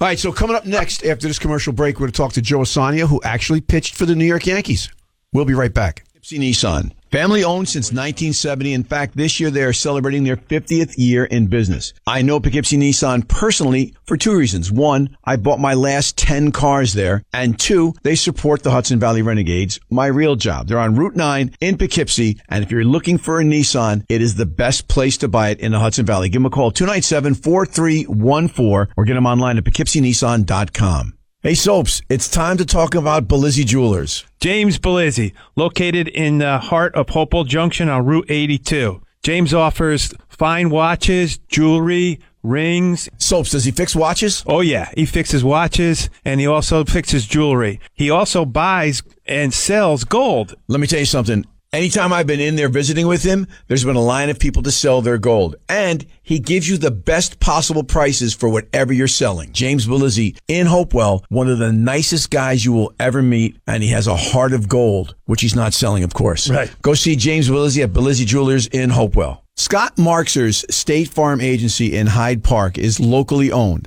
[0.00, 2.42] All right, so coming up next after this commercial break, we're going to talk to
[2.42, 4.90] Joe Ausanio, who actually pitched for the New York Yankees.
[5.32, 6.04] We'll be right back.
[6.18, 6.92] Gypsy Nissan.
[7.16, 8.74] Family owned since 1970.
[8.74, 11.94] In fact, this year they are celebrating their 50th year in business.
[12.06, 14.70] I know Poughkeepsie Nissan personally for two reasons.
[14.70, 17.22] One, I bought my last 10 cars there.
[17.32, 20.68] And two, they support the Hudson Valley Renegades, my real job.
[20.68, 22.38] They're on Route 9 in Poughkeepsie.
[22.50, 25.60] And if you're looking for a Nissan, it is the best place to buy it
[25.60, 26.28] in the Hudson Valley.
[26.28, 31.15] Give them a call, 297-4314 or get them online at poughkeepsienissan.com.
[31.46, 34.24] Hey, Soaps, it's time to talk about Belizzi Jewelers.
[34.40, 39.00] James Belizzi, located in the heart of Hopewell Junction on Route 82.
[39.22, 43.08] James offers fine watches, jewelry, rings.
[43.18, 44.42] Soaps, does he fix watches?
[44.44, 44.90] Oh, yeah.
[44.96, 47.78] He fixes watches and he also fixes jewelry.
[47.94, 50.56] He also buys and sells gold.
[50.66, 51.44] Let me tell you something.
[51.76, 54.70] Anytime I've been in there visiting with him, there's been a line of people to
[54.70, 55.56] sell their gold.
[55.68, 59.52] And he gives you the best possible prices for whatever you're selling.
[59.52, 63.58] James Belizzi in Hopewell, one of the nicest guys you will ever meet.
[63.66, 66.48] And he has a heart of gold, which he's not selling, of course.
[66.48, 66.74] Right.
[66.80, 69.44] Go see James Belizzi at Belizzi Jewelers in Hopewell.
[69.58, 73.86] Scott Marxer's State Farm Agency in Hyde Park is locally owned.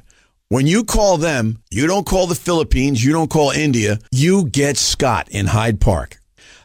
[0.49, 4.77] When you call them, you don't call the Philippines, you don't call India, you get
[4.77, 6.18] Scott in Hyde Park.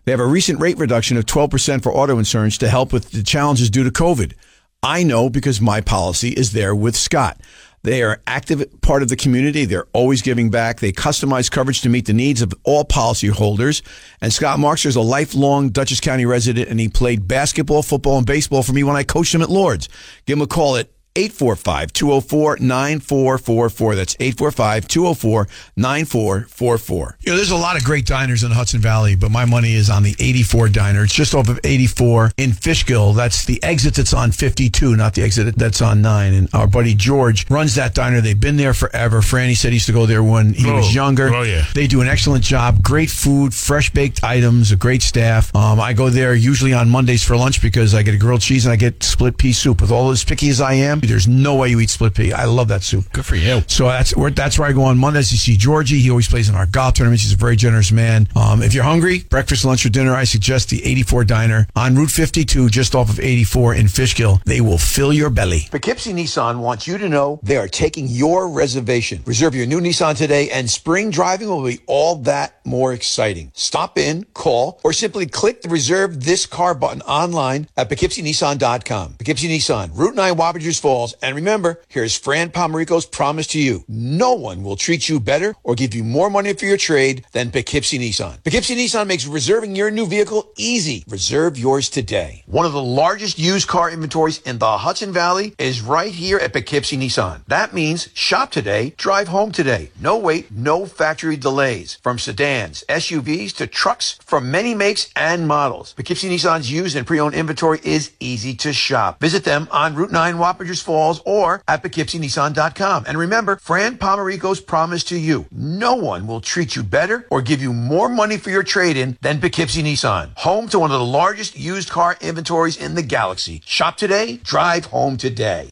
[0.05, 3.23] They have a recent rate reduction of 12% for auto insurance to help with the
[3.23, 4.35] challenges due to COVID.
[4.83, 7.40] I know because my policy is there with Scott.
[7.85, 9.67] They are active part of the community.
[9.67, 10.81] They're always giving back.
[10.81, 13.83] They customize coverage to meet the needs of all policyholders.
[14.23, 18.27] And Scott Markser is a lifelong Dutchess County resident, and he played basketball, football, and
[18.27, 19.90] baseball for me when I coached him at Lourdes.
[20.25, 23.96] Give him a call at 845-204-9444.
[23.96, 27.14] That's 845-204-9444.
[27.20, 29.74] You know, there's a lot of great diners in the Hudson Valley, but my money
[29.74, 31.05] is on the 84 diner.
[31.05, 33.12] It's just off of 84 in Fishkill.
[33.12, 36.35] That's the exit that's on 52, not the exit that's on 9.
[36.35, 38.20] And our buddy George runs that diner.
[38.20, 39.20] They've been there forever.
[39.20, 41.33] Franny said he used to go there when he Oh, was younger.
[41.35, 41.64] oh, yeah.
[41.74, 42.83] They do an excellent job.
[42.83, 45.55] Great food, fresh baked items, a great staff.
[45.55, 48.66] Um, I go there usually on Mondays for lunch because I get a grilled cheese
[48.66, 49.81] and I get split pea soup.
[49.81, 52.33] With all as picky as I am, there's no way you eat split pea.
[52.33, 53.12] I love that soup.
[53.12, 53.62] Good for you.
[53.67, 55.99] So that's where that's where I go on Mondays to see Georgie.
[55.99, 57.23] He always plays in our golf tournaments.
[57.23, 58.29] He's a very generous man.
[58.37, 62.11] Um, if you're hungry, breakfast, lunch, or dinner, I suggest the 84 Diner on Route
[62.11, 64.40] 52, just off of 84 in Fishkill.
[64.45, 65.69] They will fill your belly.
[65.71, 69.23] Poughkeepsie Nissan wants you to know they are taking your reservation.
[69.27, 73.53] Reserve your new Nissan today, and spring driving will be all that more exciting.
[73.55, 79.14] Stop in, call, or simply click the Reserve This Car button online at PoughkeepsieNissan.com.
[79.14, 80.93] Poughkeepsie Nissan, Route 9, Wappingers Falls.
[80.94, 83.85] And remember, here's Fran Pomerico's promise to you.
[83.88, 87.50] No one will treat you better or give you more money for your trade than
[87.50, 88.42] Poughkeepsie Nissan.
[88.44, 91.04] Poughkeepsie Nissan makes reserving your new vehicle easy.
[91.09, 92.44] Reserve yours today.
[92.46, 96.52] One of the largest used car inventories in the Hudson Valley is right here at
[96.52, 97.44] Poughkeepsie Nissan.
[97.48, 99.90] That means shop today, drive home today.
[100.00, 101.98] No wait, no factory delays.
[102.04, 105.92] From sedans, SUVs to trucks from many makes and models.
[105.94, 109.20] Poughkeepsie Nissan's used and pre-owned inventory is easy to shop.
[109.20, 113.05] Visit them on Route 9 Wappingers Falls or at PoughkeepsieNissan.com.
[113.09, 117.61] And remember, Fran Pomerico's promise to you, no one will treat you better or give
[117.61, 120.37] you more money for your trade-in than Poughkeepsie Nissan.
[120.38, 123.62] Home to one of the largest used car inventories in the galaxy.
[123.64, 125.70] Shop today, drive home today.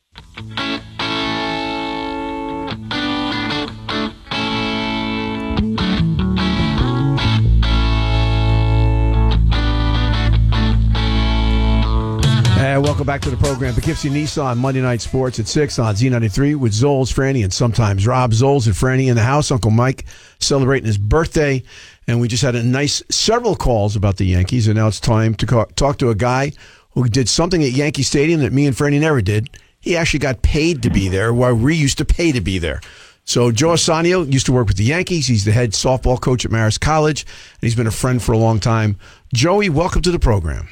[12.82, 13.74] Welcome back to the program.
[13.74, 18.32] Poughkeepsie Nissan Monday Night Sports at 6 on Z93 with Zoles, Franny, and sometimes Rob.
[18.32, 19.52] Zoles and Franny in the house.
[19.52, 20.04] Uncle Mike
[20.40, 21.62] celebrating his birthday.
[22.08, 24.66] And we just had a nice several calls about the Yankees.
[24.66, 26.54] And now it's time to talk to a guy
[26.90, 29.48] who did something at Yankee Stadium that me and Franny never did.
[29.78, 32.80] He actually got paid to be there while we used to pay to be there.
[33.22, 35.28] So Joe Ausanio used to work with the Yankees.
[35.28, 38.38] He's the head softball coach at Marist College, and he's been a friend for a
[38.38, 38.98] long time.
[39.32, 40.68] Joey, welcome to the program.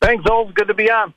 [0.00, 0.54] Thanks, Old.
[0.54, 1.12] Good to be on.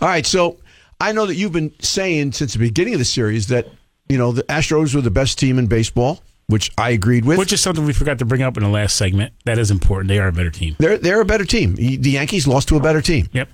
[0.00, 0.58] All right, so
[1.00, 3.68] I know that you've been saying since the beginning of the series that
[4.08, 7.38] you know the Astros were the best team in baseball, which I agreed with.
[7.38, 9.32] Which is something we forgot to bring up in the last segment.
[9.44, 10.08] That is important.
[10.08, 10.76] They are a better team.
[10.78, 11.74] They're they're a better team.
[11.74, 13.28] The Yankees lost to a better team.
[13.32, 13.48] Yep.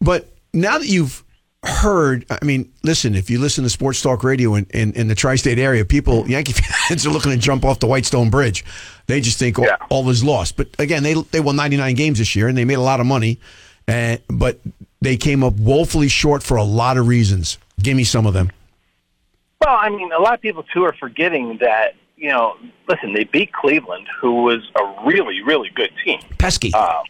[0.00, 1.24] But now that you've
[1.64, 5.14] heard, I mean, listen, if you listen to sports talk radio in, in, in the
[5.14, 6.52] tri-state area, people, Yankee
[6.88, 8.64] fans are looking to jump off the Whitestone Bridge.
[9.06, 10.56] They just think all, all is lost.
[10.56, 13.06] But again, they they won 99 games this year and they made a lot of
[13.06, 13.38] money.
[13.88, 14.60] Uh, but
[15.02, 17.58] they came up woefully short for a lot of reasons.
[17.80, 18.50] Give me some of them.
[19.60, 22.56] Well, I mean, a lot of people too are forgetting that you know.
[22.88, 26.20] Listen, they beat Cleveland, who was a really, really good team.
[26.38, 26.72] Pesky.
[26.74, 27.02] Uh,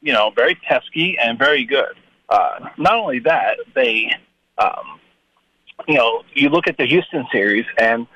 [0.00, 1.94] you know, very pesky and very good.
[2.28, 4.14] Uh, not only that, they,
[4.58, 5.00] um,
[5.88, 8.06] you know, you look at the Houston series and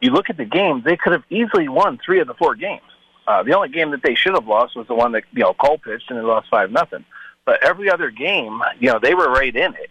[0.00, 0.82] you look at the game.
[0.84, 2.82] They could have easily won three of the four games.
[3.26, 5.54] Uh, the only game that they should have lost was the one that you know
[5.54, 7.04] Cole pitched, and they lost five nothing.
[7.46, 9.90] But every other game, you know, they were right in it.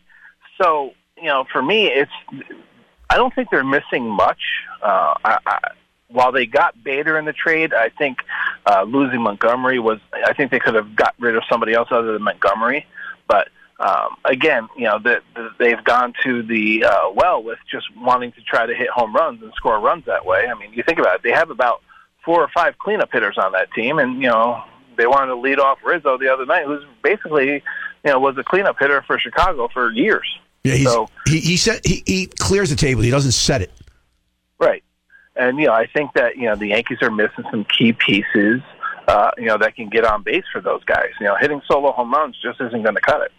[0.62, 2.12] So you know, for me, it's
[3.10, 4.42] I don't think they're missing much.
[4.82, 5.60] Uh, I, I,
[6.10, 8.20] while they got Bader in the trade, I think
[8.66, 10.00] uh, losing Montgomery was.
[10.14, 12.86] I think they could have got rid of somebody else other than Montgomery.
[13.28, 17.86] But um, again, you know, the, the, they've gone to the uh, well with just
[17.96, 20.48] wanting to try to hit home runs and score runs that way.
[20.48, 21.82] I mean, you think about it; they have about
[22.24, 24.64] four or five cleanup hitters on that team, and you know
[24.98, 27.62] they wanted to lead off Rizzo the other night, who's basically you
[28.12, 30.28] know was a cleanup hitter for Chicago for years.
[30.64, 33.02] Yeah, So- he he said he, he clears the table.
[33.02, 33.72] He doesn't set it.
[34.60, 34.84] Right.
[35.36, 38.62] And you know, I think that you know the Yankees are missing some key pieces.
[39.08, 41.10] Uh, you know that can get on base for those guys.
[41.20, 43.32] You know, hitting solo home runs just isn't going to cut it.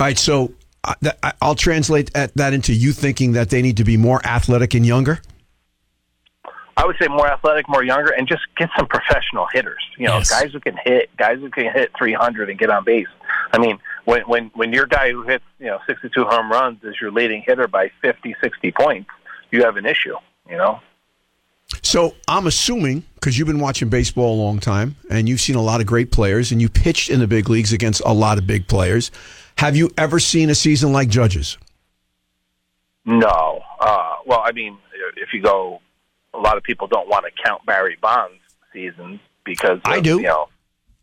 [0.00, 3.84] All right, so uh, I- I'll translate that into you thinking that they need to
[3.84, 5.20] be more athletic and younger.
[6.76, 9.82] I would say more athletic, more younger, and just get some professional hitters.
[9.96, 13.06] You know, guys who can hit, guys who can hit 300 and get on base.
[13.52, 16.94] I mean, when when when your guy who hits you know 62 home runs is
[17.00, 19.10] your leading hitter by 50, 60 points,
[19.50, 20.16] you have an issue.
[20.48, 20.80] You know.
[21.82, 25.62] So I'm assuming because you've been watching baseball a long time and you've seen a
[25.62, 28.46] lot of great players and you pitched in the big leagues against a lot of
[28.46, 29.10] big players.
[29.56, 31.56] Have you ever seen a season like Judges?
[33.06, 33.62] No.
[33.80, 34.76] Uh, well, I mean,
[35.16, 35.80] if you go,
[36.34, 38.40] a lot of people don't want to count Barry Bonds'
[38.72, 40.16] seasons because I do.
[40.16, 40.48] You know,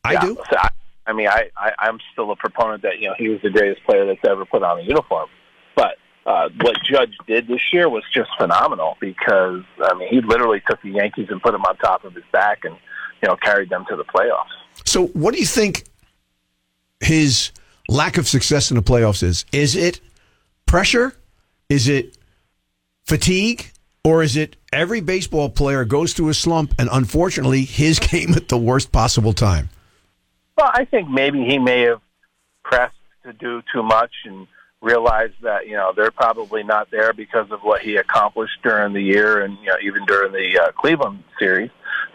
[0.04, 0.36] I yeah, do.
[0.50, 0.70] So I,
[1.08, 3.84] I mean, I, I I'm still a proponent that you know he was the greatest
[3.86, 5.30] player that's ever put on a uniform.
[5.76, 10.62] But uh, what Judge did this year was just phenomenal because I mean he literally
[10.67, 12.76] took the Yankees and put them on top of his back and
[13.22, 14.52] you know carried them to the playoffs.
[14.86, 15.86] So what do you think
[17.00, 17.52] his
[17.88, 19.46] lack of success in the playoffs is?
[19.52, 20.00] Is it
[20.65, 21.15] pressure?
[21.70, 22.17] Is it
[23.06, 23.72] fatigue?
[24.04, 28.48] Or is it every baseball player goes through a slump and unfortunately his came at
[28.48, 29.70] the worst possible time?
[30.58, 32.02] Well, I think maybe he may have
[32.64, 34.48] pressed to do too much and
[34.82, 39.02] realized that you know they're probably not there because of what he accomplished during the
[39.02, 41.70] year and you know even during the uh, Cleveland series.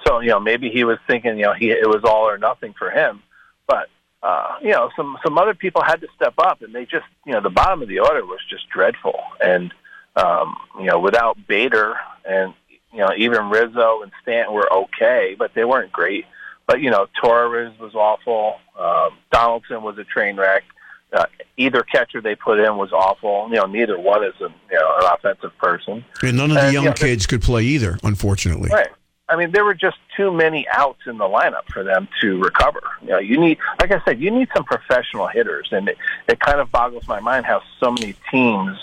[0.05, 2.75] So you know maybe he was thinking you know he it was all or nothing
[2.77, 3.23] for him,
[3.69, 3.89] but
[4.23, 7.33] uh, you know some some other people had to step up and they just you
[7.33, 9.73] know the bottom of the order was just dreadful and
[10.17, 12.55] um, you know without Bader and
[12.93, 16.25] you know even Rizzo and Stanton were okay, but they weren't great.
[16.67, 18.57] But you know, Torres was awful.
[18.79, 20.65] Um, Donaldson was a train wreck.
[21.13, 21.25] Uh,
[21.57, 23.47] either catcher they put in was awful.
[23.49, 26.05] You know, neither one is a, you know an offensive person.
[26.23, 28.71] And none of the And, young yeah, kids could play either, unfortunately.
[28.73, 28.89] Right.
[29.29, 32.81] I mean, there were just too many outs in the lineup for them to recover.
[33.03, 35.99] You know, you need, like I said, you need some professional hitters, and it,
[36.29, 38.79] it kind of boggles my mind how so many teams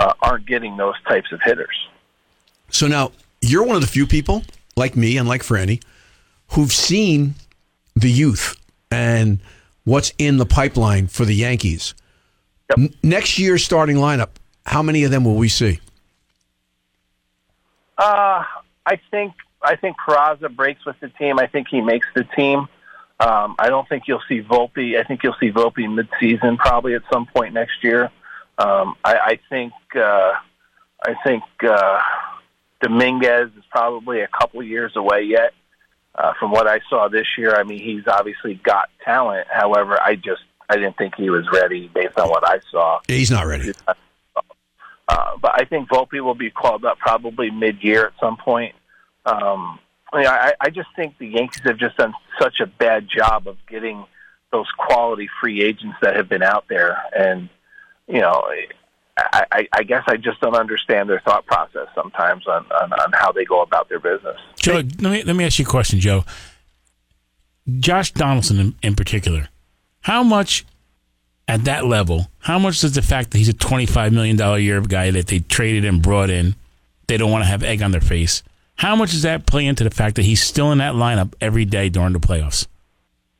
[0.00, 1.88] uh, aren't getting those types of hitters.
[2.70, 4.42] So now you're one of the few people,
[4.76, 5.82] like me and like Franny,
[6.48, 7.34] who've seen
[7.94, 8.58] the youth
[8.90, 9.40] and
[9.84, 11.94] what's in the pipeline for the Yankees.
[12.76, 14.30] N- next year's starting lineup,
[14.66, 15.80] How many of them will we see?
[17.98, 18.44] Uh,
[18.86, 21.38] I think I think Peraza breaks with the team.
[21.38, 22.60] I think he makes the team.
[23.18, 24.98] Um, I don't think you'll see Volpe.
[24.98, 28.10] I think you'll see Volpe midseason, probably at some point next year.
[28.60, 30.32] Um, I, I think uh,
[31.02, 32.00] I think uh,
[32.82, 35.54] Dominguez is probably a couple years away yet.
[36.14, 39.46] Uh, from what I saw this year, I mean, he's obviously got talent.
[39.50, 43.00] However, I just I didn't think he was ready based on what I saw.
[43.08, 43.72] He's not ready.
[43.86, 48.76] Uh, but I think Volpe will be called up probably mid-year at some point.
[49.26, 49.80] Um,
[50.12, 53.48] I, mean, I, I just think the Yankees have just done such a bad job
[53.48, 54.04] of getting
[54.52, 57.48] those quality free agents that have been out there, and
[58.10, 58.42] you know,
[59.16, 63.12] I, I, I guess I just don't understand their thought process sometimes on, on, on
[63.12, 64.36] how they go about their business.
[64.60, 66.24] Joe, let me let me ask you a question, Joe.
[67.78, 69.48] Josh Donaldson, in, in particular,
[70.00, 70.64] how much
[71.46, 72.30] at that level?
[72.38, 75.26] How much does the fact that he's a twenty-five million dollar a year guy that
[75.26, 76.54] they traded and brought in,
[77.06, 78.42] they don't want to have egg on their face?
[78.76, 81.66] How much does that play into the fact that he's still in that lineup every
[81.66, 82.66] day during the playoffs?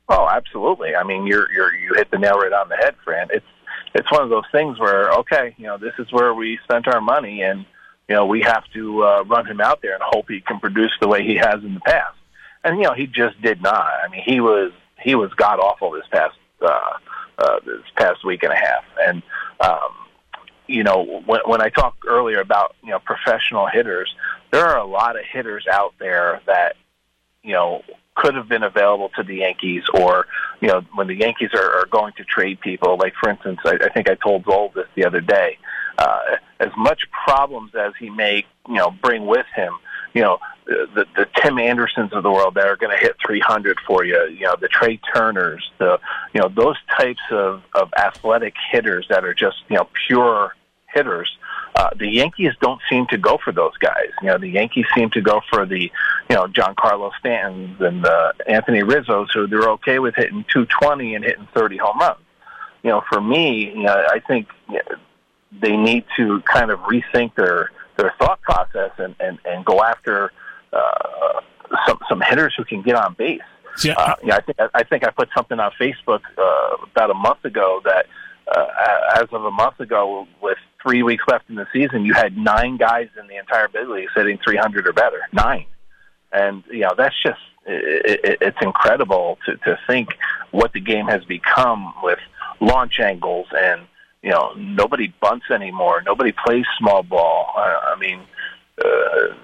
[0.07, 0.95] Oh, absolutely.
[0.95, 3.27] I mean, you're you're you hit the nail right on the head, Fran.
[3.31, 3.45] It's
[3.93, 7.01] it's one of those things where okay, you know, this is where we spent our
[7.01, 7.65] money, and
[8.07, 10.91] you know, we have to uh, run him out there and hope he can produce
[10.99, 12.17] the way he has in the past.
[12.63, 13.85] And you know, he just did not.
[14.03, 16.97] I mean, he was he was god awful this past uh,
[17.37, 19.23] uh, this past week and a half, and
[19.59, 19.95] um,
[20.67, 24.13] you know, when, when I talked earlier about you know professional hitters,
[24.51, 26.75] there are a lot of hitters out there that
[27.43, 27.83] you know
[28.15, 30.27] could have been available to the Yankees, or
[30.59, 32.97] you know, when the Yankees are, are going to trade people.
[32.97, 35.57] Like for instance, I, I think I told Zoll this the other day.
[35.97, 36.19] Uh,
[36.59, 39.73] as much problems as he may you know bring with him,
[40.13, 43.79] you know, the the Tim Andersons of the world that are going to hit 300
[43.85, 45.99] for you, you know, the Trea Turners, the
[46.33, 50.55] you know those types of of athletic hitters that are just you know pure
[50.93, 51.29] hitters.
[51.81, 54.09] Uh, the Yankees don't seem to go for those guys.
[54.21, 55.91] You know, the Yankees seem to go for the,
[56.29, 61.25] you know, Giancarlo Stantons and uh, Anthony Rizzo's, who they're okay with hitting 220 and
[61.25, 62.19] hitting 30 home runs.
[62.83, 64.47] You know, for me, you know, I think
[65.59, 70.31] they need to kind of rethink their their thought process and and, and go after
[70.73, 71.41] uh,
[71.87, 73.41] some some hitters who can get on base.
[73.83, 73.93] Yeah.
[73.97, 77.43] Uh, know, I think I think I put something on Facebook uh, about a month
[77.43, 78.05] ago that
[78.55, 78.67] uh,
[79.15, 82.77] as of a month ago, with three weeks left in the season, you had nine
[82.77, 85.21] guys in the entire big league hitting 300 or better.
[85.31, 85.65] Nine,
[86.31, 90.17] and you know that's just it, it, it's incredible to to think
[90.51, 92.19] what the game has become with
[92.59, 93.81] launch angles and
[94.21, 96.01] you know nobody bunts anymore.
[96.05, 97.53] Nobody plays small ball.
[97.55, 98.21] I, I mean.
[98.83, 99.35] Uh,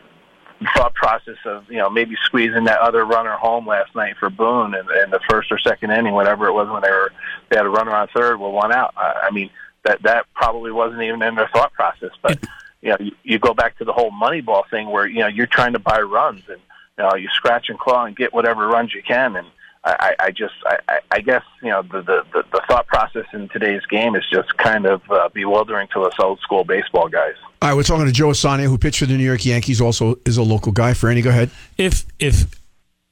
[0.76, 4.74] thought process of you know maybe squeezing that other runner home last night for Boone
[4.74, 7.12] in, in the first or second inning, whatever it was when they were
[7.50, 8.94] they had a runner on third with one out.
[8.98, 9.52] I, I mean
[9.88, 12.12] that that probably wasn't even in their thought process.
[12.22, 12.40] But
[12.82, 15.48] you know you, you go back to the whole Moneyball thing where you know you're
[15.48, 16.60] trying to buy runs and
[16.98, 19.48] you know you scratch and claw and get whatever runs you can and.
[19.84, 23.86] I, I just, I, I guess, you know, the, the, the thought process in today's
[23.86, 27.36] game is just kind of uh, bewildering to us old school baseball guys.
[27.62, 30.20] All right, we're talking to Joe Ausanio, who pitched for the New York Yankees, also
[30.26, 30.92] is a local guy.
[30.92, 31.52] Franny, go ahead.
[31.78, 32.60] If if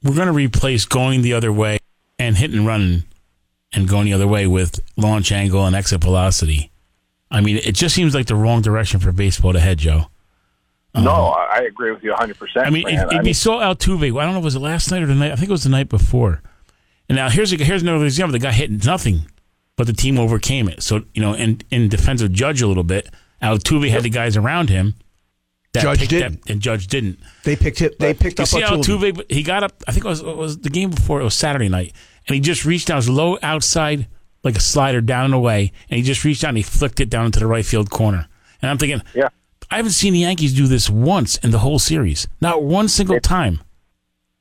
[0.04, 1.78] we're going to replace going the other way
[2.20, 3.06] and hit and running
[3.76, 6.72] and going the other way with launch angle and exit velocity,
[7.30, 10.08] I mean, it just seems like the wrong direction for baseball to head, Joe.
[10.94, 12.36] Um, no, I I agree with you 100%.
[12.58, 13.08] I mean, Fran.
[13.08, 15.32] if, if you saw Altuve, I don't know, was it last night or the night?
[15.32, 16.42] I think it was the night before.
[17.08, 18.32] And now here's a, here's another example.
[18.34, 19.30] The guy hit nothing,
[19.76, 20.82] but the team overcame it.
[20.82, 23.10] So you know, in in defense of Judge a little bit,
[23.42, 24.96] Altuve had the guys around him.
[25.74, 26.46] That Judge picked didn't.
[26.46, 27.20] That, and Judge didn't.
[27.44, 28.00] They picked it.
[28.00, 29.12] They picked You up see Altuve.
[29.14, 29.84] Altuve, he got up.
[29.88, 31.20] I think it was, it was the game before.
[31.20, 31.94] It was Saturday night,
[32.28, 34.08] and he just reached down his low outside
[34.44, 37.10] like a slider down and away, and he just reached out and he flicked it
[37.10, 38.28] down into the right field corner.
[38.62, 39.30] And I'm thinking, yeah,
[39.72, 43.20] I haven't seen the Yankees do this once in the whole series, not one single
[43.20, 43.62] time.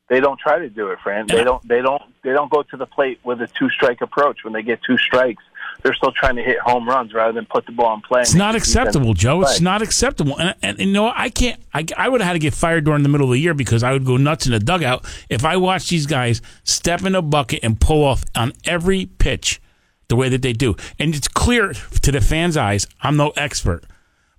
[0.09, 1.27] they don't try to do it, Fran.
[1.27, 1.67] They don't.
[1.67, 2.03] They don't.
[2.23, 4.45] They don't go to the plate with a two strike approach.
[4.45, 5.43] When they get two strikes,
[5.85, 8.23] they're still trying to hit home runs rather than put the ball in play.
[8.23, 9.43] It's not acceptable, Joe.
[9.43, 10.37] It's not acceptable.
[10.41, 11.13] And, and, you know.
[11.15, 11.61] I can't.
[11.75, 13.83] I, I would have had to get fired during the middle of the year because
[13.83, 17.21] I would go nuts in the dugout if I watched these guys step in a
[17.21, 19.61] bucket and pull off on every pitch
[20.09, 20.75] the way that they do.
[20.99, 22.87] And it's clear to the fans' eyes.
[23.03, 23.85] I'm no expert,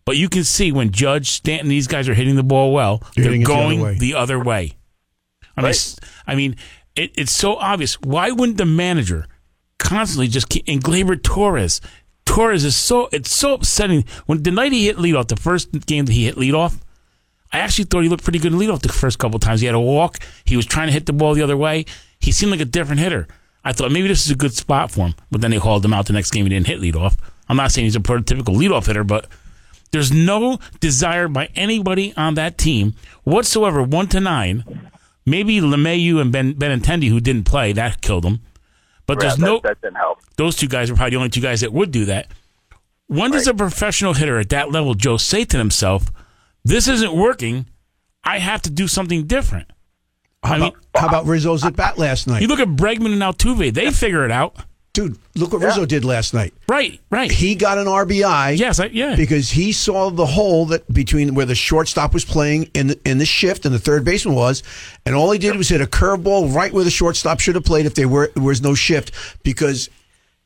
[0.03, 3.03] but you can see when Judge Stanton, these guys are hitting the ball well.
[3.15, 3.97] You're they're hitting it the other going way.
[3.99, 4.73] the other way.
[5.55, 6.55] I mean, s- I mean,
[6.95, 8.01] it, it's so obvious.
[8.01, 9.27] Why wouldn't the manager
[9.79, 11.81] constantly just keep and Gleyber Torres?
[12.25, 14.05] Torres is so it's so upsetting.
[14.25, 16.79] When the night he hit leadoff, the first game that he hit leadoff,
[17.53, 19.61] I actually thought he looked pretty good in leadoff the first couple times.
[19.61, 20.17] He had a walk.
[20.43, 21.85] He was trying to hit the ball the other way.
[22.19, 23.27] He seemed like a different hitter.
[23.63, 25.93] I thought maybe this is a good spot for him, but then they hauled him
[25.93, 26.45] out the next game.
[26.45, 27.17] He didn't hit leadoff.
[27.47, 29.27] I'm not saying he's a prototypical leadoff hitter, but
[29.91, 34.89] There's no desire by anybody on that team whatsoever, one to nine.
[35.25, 38.41] Maybe LeMahieu and Ben Benintendi, who didn't play, that killed them.
[39.07, 40.19] But there's that, no that didn't help.
[40.37, 42.27] those two guys are probably the only two guys that would do that.
[43.07, 46.11] When does a professional hitter at that level, Joe, say to himself,
[46.63, 47.67] "This isn't working.
[48.23, 49.67] I have to do something different"?
[50.43, 52.41] How about, how about Rizzo's at bat last night?
[52.41, 54.55] You look at Bregman and Altuve; they figure it out.
[54.95, 56.53] Dude, look what Rizzo did last night.
[56.69, 57.29] Right, right.
[57.29, 58.57] He got an RBI.
[58.57, 59.17] Yes, I, yeah.
[59.17, 63.17] Because he saw the hole that between where the shortstop was playing in the, in
[63.17, 64.63] the shift and the third baseman was,
[65.05, 67.85] and all he did was hit a curveball right where the shortstop should have played
[67.85, 69.11] if there were was no shift
[69.43, 69.89] because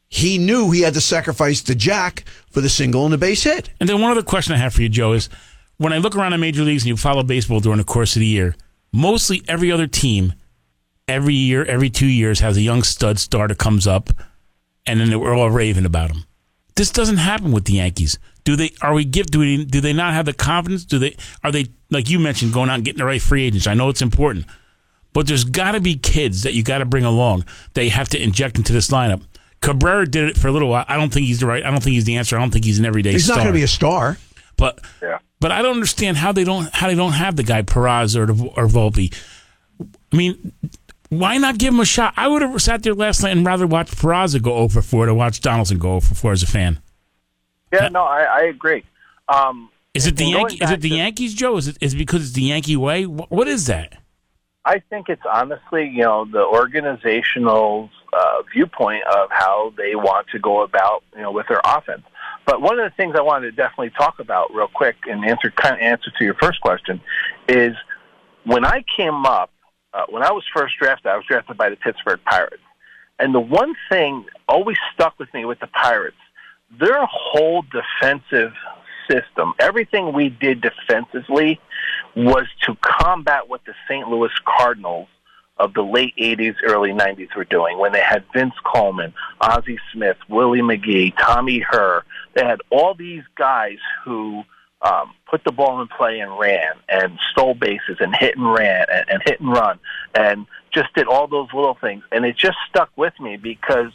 [0.08, 3.70] he knew he had to sacrifice the jack for the single and the base hit.
[3.80, 5.30] And then one other question I have for you, Joe, is
[5.78, 8.22] when I look around the major leagues and you follow baseball during the course of
[8.22, 8.56] the year,
[8.92, 10.34] mostly every other team,
[11.08, 14.10] every year, every two years, has a young stud star that comes up,
[14.90, 16.26] and then they were all raving about him.
[16.76, 18.18] This doesn't happen with the Yankees.
[18.44, 18.72] Do they?
[18.82, 19.28] Are we give?
[19.28, 19.66] Do we?
[19.66, 20.86] Do they not have the confidence?
[20.86, 21.16] Do they?
[21.44, 23.68] Are they like you mentioned, going out and getting the right free agents?
[23.68, 24.46] I know it's important,
[25.14, 27.46] but there's got to be kids that you got to bring along.
[27.74, 29.22] That you have to inject into this lineup.
[29.62, 30.86] Cabrera did it for a little while.
[30.88, 31.66] I don't think he's the right.
[31.66, 32.38] I don't think he's the answer.
[32.38, 33.12] I don't think he's an everyday.
[33.12, 34.18] He's not going to be a star.
[34.56, 35.20] But yeah.
[35.40, 38.24] but I don't understand how they don't how they don't have the guy Peraz or
[38.60, 39.14] or Volpe.
[40.12, 40.54] I mean,
[41.10, 42.14] why not give him a shot?
[42.18, 45.14] I would have sat there last night and rather watch Peraza go over 4 to
[45.14, 46.80] watch Donaldson go over 4 as a fan.
[47.74, 48.84] Yeah, no, I, I agree.
[49.28, 50.58] Um, Is it the Yankee?
[50.64, 51.58] Is it the to- Yankees, Joe?
[51.58, 53.04] Is it is it because it's the Yankee way?
[53.04, 53.94] Wh- What is that?
[54.66, 60.40] I think it's honestly, you know, the organizational uh, viewpoint of how they want to
[60.40, 62.02] go about, you know, with their offense.
[62.46, 65.52] But one of the things I wanted to definitely talk about real quick and answer
[65.52, 67.00] kind of answer to your first question
[67.48, 67.76] is
[68.46, 69.52] when I came up,
[69.94, 72.64] uh, when I was first drafted, I was drafted by the Pittsburgh Pirates,
[73.18, 76.18] and the one thing always stuck with me with the Pirates,
[76.80, 78.54] their whole defensive
[79.10, 81.60] system, everything we did defensively
[82.16, 84.08] was to combat what the St.
[84.08, 85.08] Louis Cardinals
[85.58, 90.18] of the late 80s, early 90s were doing when they had Vince Coleman, Ozzie Smith,
[90.30, 92.06] Willie McGee, Tommy Herr.
[92.34, 94.44] They had all these guys who
[94.82, 98.86] um, put the ball in play and ran and stole bases and hit and ran
[98.92, 99.80] and, and hit and run
[100.16, 102.04] and just did all those little things.
[102.12, 103.92] And it just stuck with me because,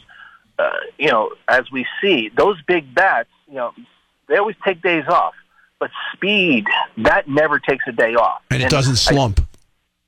[0.59, 0.69] uh,
[0.99, 3.73] you know, as we see, those big bats, you know,
[4.27, 5.33] they always take days off.
[5.79, 6.67] But speed,
[6.97, 8.41] that never takes a day off.
[8.49, 9.41] And it doesn't I- slump.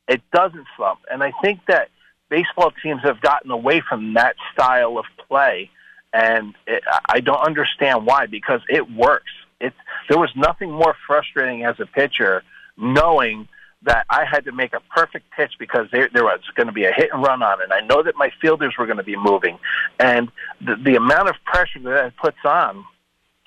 [0.08, 1.00] it doesn't slump.
[1.12, 1.90] And I think that
[2.30, 5.70] baseball teams have gotten away from that style of play,
[6.14, 9.32] and it, I don't understand why because it works.
[9.60, 9.76] It's
[10.10, 12.44] there was nothing more frustrating as a pitcher
[12.78, 13.48] knowing
[13.84, 16.86] that I had to make a perfect pitch because there there was going to be
[16.86, 17.70] a hit and run on it.
[17.72, 19.60] I know that my fielders were going to be moving,
[20.00, 20.32] and
[20.62, 22.86] the, the amount of pressure that it puts on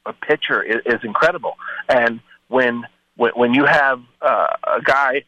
[0.06, 1.56] a pitcher is, is incredible.
[1.88, 2.84] And when
[3.16, 5.24] when, when you have uh, a guy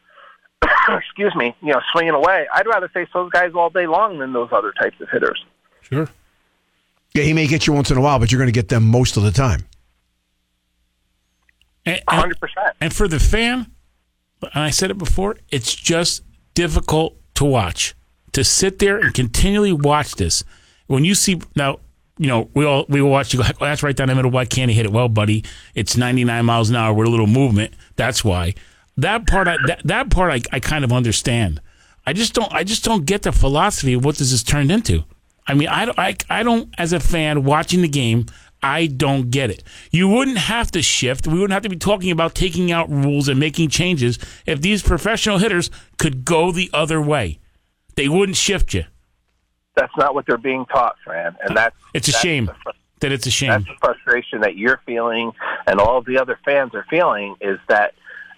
[0.89, 2.47] excuse me, you know, swinging away.
[2.55, 5.45] I'd rather face those guys all day long than those other types of hitters.
[5.83, 6.09] Sure.
[7.15, 8.85] Yeah, he may get you once in a while, but you're going to get them
[8.85, 9.67] most of the time.
[12.09, 12.77] Hundred percent.
[12.81, 13.71] And for the fan,
[14.43, 16.23] and I said it before, it's just
[16.55, 17.95] difficult to watch.
[18.33, 20.43] To sit there and continually watch this.
[20.87, 21.81] When you see now,
[22.19, 23.33] you know, we all we watch.
[23.35, 24.31] You go, "Oh, that's right down the middle.
[24.31, 24.93] Why can't he hit it?
[24.93, 27.75] Well, buddy, it's 99 miles an hour with a little movement.
[27.97, 28.55] That's why.
[28.97, 31.61] That part, I, that that part, I, I kind of understand.
[32.07, 32.53] I just don't.
[32.53, 35.05] I just don't get the philosophy of what this has turned into.
[35.47, 35.99] I mean, I don't.
[35.99, 36.73] I, I don't.
[36.79, 38.27] As a fan watching the game,
[38.63, 39.63] I don't get it.
[39.91, 41.27] You wouldn't have to shift.
[41.27, 44.83] We wouldn't have to be talking about taking out rules and making changes if these
[44.83, 47.39] professional hitters could go the other way.
[47.97, 48.85] They wouldn't shift you.
[49.75, 53.11] That's not what they're being taught, Fran, and that's It's a that's shame the that
[53.11, 53.49] it's a shame.
[53.51, 55.33] That's the frustration that you're feeling,
[55.67, 57.35] and all of the other fans are feeling.
[57.41, 57.95] Is that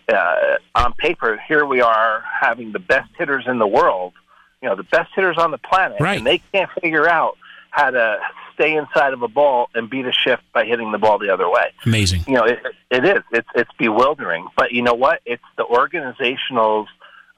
[0.09, 4.15] uh, on paper, here we are having the best hitters in the world,
[4.63, 6.17] you know, the best hitters on the planet, Right.
[6.19, 7.37] and they can't figure out
[7.71, 8.19] how to
[8.55, 11.49] stay inside of a ball and beat a shift by hitting the ball the other
[11.49, 11.73] way.
[11.85, 12.25] Amazing.
[12.27, 12.59] You know, it,
[12.91, 13.23] it is.
[13.33, 14.49] It's it's bewildering.
[14.57, 15.21] But you know what?
[15.27, 16.87] It's the organizational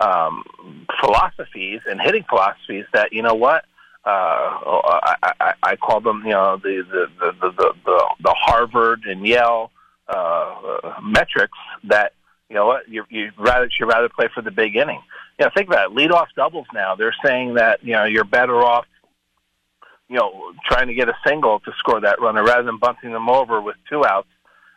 [0.01, 0.45] um,
[1.01, 3.65] philosophies and hitting philosophies that you know what.
[4.05, 4.63] Uh,
[5.13, 9.27] I, I, I call them, you know, the the the the, the, the, Harvard and
[9.27, 9.73] Yale
[10.09, 10.13] uh,
[10.85, 12.13] uh, metrics that
[12.49, 15.03] you know what you you rather you rather play for the big inning.
[15.41, 15.97] You know, think about it.
[15.97, 16.95] Leadoff doubles now.
[16.95, 18.87] They're saying that you know you're better off
[20.09, 23.29] you know, trying to get a single to score that runner rather than bunting them
[23.29, 24.29] over with two outs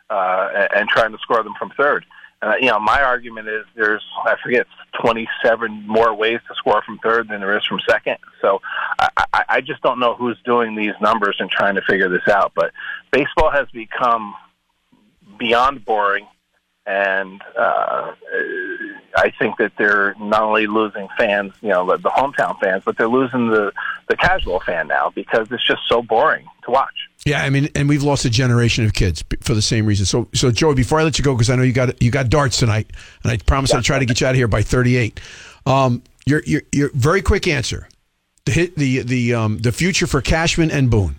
[0.08, 2.04] uh, and, trying to score them from third.
[2.42, 4.66] Uh, you know, my argument is there's I forget
[5.02, 8.16] 27 more ways to score from third than there is from second.
[8.40, 8.60] So
[8.98, 12.26] I, I, I just don't know who's doing these numbers and trying to figure this
[12.28, 12.52] out.
[12.54, 12.72] But
[13.12, 14.34] baseball has become
[15.38, 16.26] beyond boring,
[16.86, 18.12] and uh,
[19.16, 23.08] I think that they're not only losing fans, you know, the hometown fans, but they're
[23.08, 23.72] losing the
[24.08, 26.94] the casual fan now because it's just so boring to watch.
[27.26, 30.06] Yeah, I mean, and we've lost a generation of kids for the same reason.
[30.06, 32.28] So, so Joey, before I let you go, because I know you got you got
[32.28, 32.90] darts tonight,
[33.22, 35.20] and I promise I'll try to get you out of here by thirty-eight.
[35.66, 37.88] Um, your your your very quick answer:
[38.44, 41.16] the hit the the um the future for Cashman and Boone.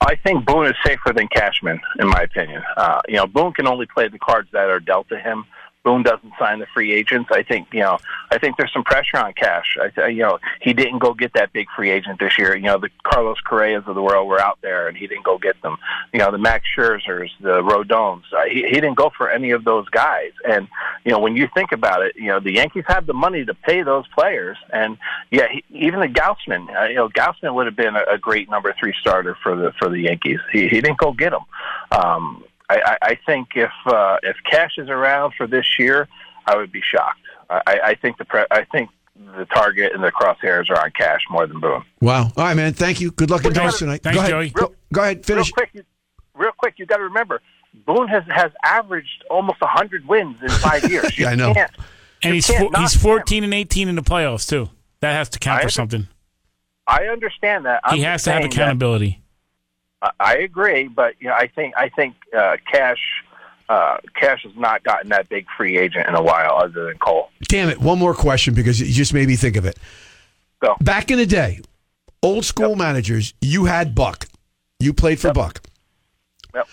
[0.00, 2.62] I think Boone is safer than Cashman, in my opinion.
[2.76, 5.44] Uh, you know, Boone can only play the cards that are dealt to him.
[5.86, 7.30] Boone doesn't sign the free agents.
[7.30, 7.98] I think you know.
[8.32, 9.78] I think there's some pressure on Cash.
[9.80, 12.56] I, you know, he didn't go get that big free agent this year.
[12.56, 15.38] You know, the Carlos Correas of the world were out there, and he didn't go
[15.38, 15.76] get them.
[16.12, 18.24] You know, the Max Scherzers, the Rodons.
[18.36, 20.32] Uh, he, he didn't go for any of those guys.
[20.44, 20.66] And
[21.04, 23.54] you know, when you think about it, you know, the Yankees have the money to
[23.54, 24.98] pay those players, and
[25.30, 26.68] yeah, he, even the Gausman.
[26.76, 29.70] Uh, you know, Gausman would have been a, a great number three starter for the
[29.78, 30.40] for the Yankees.
[30.52, 31.44] He he didn't go get him.
[31.92, 36.08] Um, I, I, I think if uh, if Cash is around for this year,
[36.46, 37.20] I would be shocked.
[37.48, 38.90] I, I think the pre- I think
[39.36, 41.84] the target and the crosshairs are on Cash more than Boone.
[42.00, 42.24] Wow!
[42.24, 42.72] All right, man.
[42.74, 43.10] Thank you.
[43.12, 44.02] Good luck in Dallas tonight.
[44.02, 44.30] Thanks, go ahead.
[44.30, 44.50] Joey.
[44.50, 45.24] Go, go ahead.
[45.24, 45.46] Finish.
[45.48, 45.82] Real quick, you,
[46.34, 46.74] real quick.
[46.78, 47.40] You got to remember,
[47.86, 51.16] Boone has has averaged almost hundred wins in five years.
[51.18, 51.54] Yeah, I know.
[52.22, 53.00] And he's four, knock he's him.
[53.02, 54.70] 14 and 18 in the playoffs too.
[55.00, 56.08] That has to count I for under- something.
[56.88, 57.80] I understand that.
[57.84, 59.22] I'm he has to have saying that- accountability.
[60.20, 62.98] I- agree, but you know, I think I think uh, Cash
[63.68, 67.30] uh, Cash has not gotten that big free agent in a while, other than Cole.
[67.48, 67.80] Damn it!
[67.80, 69.78] One more question because you just made me think of it.
[70.60, 70.76] Go.
[70.80, 71.60] Back in the day,
[72.22, 74.26] old school managers, you had Buck.
[74.78, 75.62] You played for Buck.
[76.54, 76.68] Yep.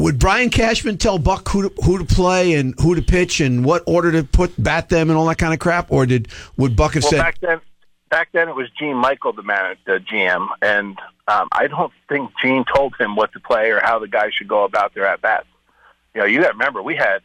[0.00, 3.64] Would Brian Cashman tell Buck who to, who to play and who to pitch and
[3.64, 6.74] what order to put bat them and all that kind of crap, or did would
[6.74, 7.18] Buck have Well, said?
[7.18, 7.60] back then,
[8.08, 10.98] back then it was Gene Michael, the man, the GM, and
[11.30, 14.48] um, I don't think Gene told him what to play or how the guys should
[14.48, 15.46] go about their at bats.
[16.14, 17.20] You know, you got to remember we had,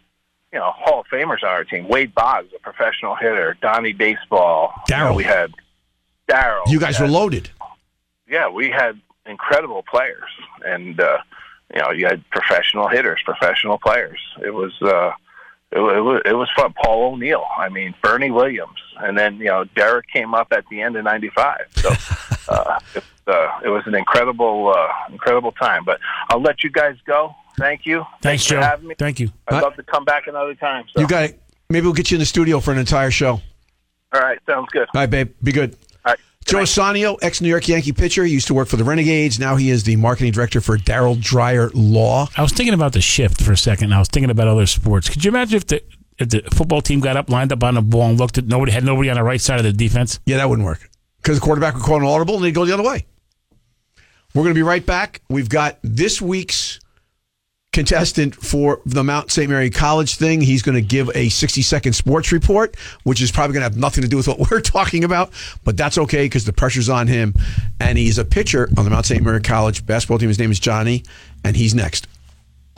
[0.53, 1.87] you know, Hall of Famers on our team.
[1.87, 3.57] Wade Boggs, a professional hitter.
[3.61, 4.73] Donnie Baseball.
[4.89, 5.53] You know, we had
[6.29, 6.67] Darryl.
[6.67, 7.49] you guys we were loaded.
[8.29, 10.29] yeah, we had incredible players,
[10.63, 11.17] and uh,
[11.73, 14.19] you know, you had professional hitters, professional players.
[14.43, 15.13] It was uh,
[15.71, 16.73] it, it was it was fun.
[16.73, 20.81] Paul O'Neill, I mean, Bernie Williams, and then you know, Derek came up at the
[20.81, 21.57] end of '95.
[21.75, 21.89] So
[22.49, 22.79] uh,
[23.27, 25.83] uh, it was an incredible uh, incredible time.
[25.85, 25.99] But
[26.29, 27.33] I'll let you guys go.
[27.57, 28.05] Thank you.
[28.21, 28.61] Thanks, for Joe.
[28.61, 28.95] having me.
[28.97, 29.31] Thank you.
[29.47, 30.85] I'd love to come back another time.
[30.93, 31.01] So.
[31.01, 31.41] You got it.
[31.69, 33.41] Maybe we'll get you in the studio for an entire show.
[34.13, 34.87] All right, sounds good.
[34.93, 35.33] All right, babe.
[35.41, 35.75] Be good.
[36.05, 36.19] All right.
[36.45, 39.39] Joe Sanio, ex New York Yankee pitcher, he used to work for the Renegades.
[39.39, 42.27] Now he is the marketing director for Daryl Dreyer Law.
[42.37, 43.93] I was thinking about the shift for a second.
[43.93, 45.09] I was thinking about other sports.
[45.09, 45.81] Could you imagine if the
[46.17, 48.71] if the football team got up, lined up on the ball, and looked at nobody
[48.71, 50.19] had nobody on the right side of the defense?
[50.25, 52.73] Yeah, that wouldn't work because the quarterback would call an audible and they'd go the
[52.73, 53.05] other way.
[54.35, 55.21] We're going to be right back.
[55.29, 56.81] We've got this week's
[57.71, 59.49] contestant for the Mount St.
[59.49, 60.41] Mary College thing.
[60.41, 63.77] He's going to give a 60 second sports report, which is probably going to have
[63.77, 65.31] nothing to do with what we're talking about,
[65.63, 67.33] but that's okay because the pressure's on him.
[67.79, 69.23] And he's a pitcher on the Mount St.
[69.23, 70.27] Mary College basketball team.
[70.27, 71.03] His name is Johnny,
[71.45, 72.07] and he's next.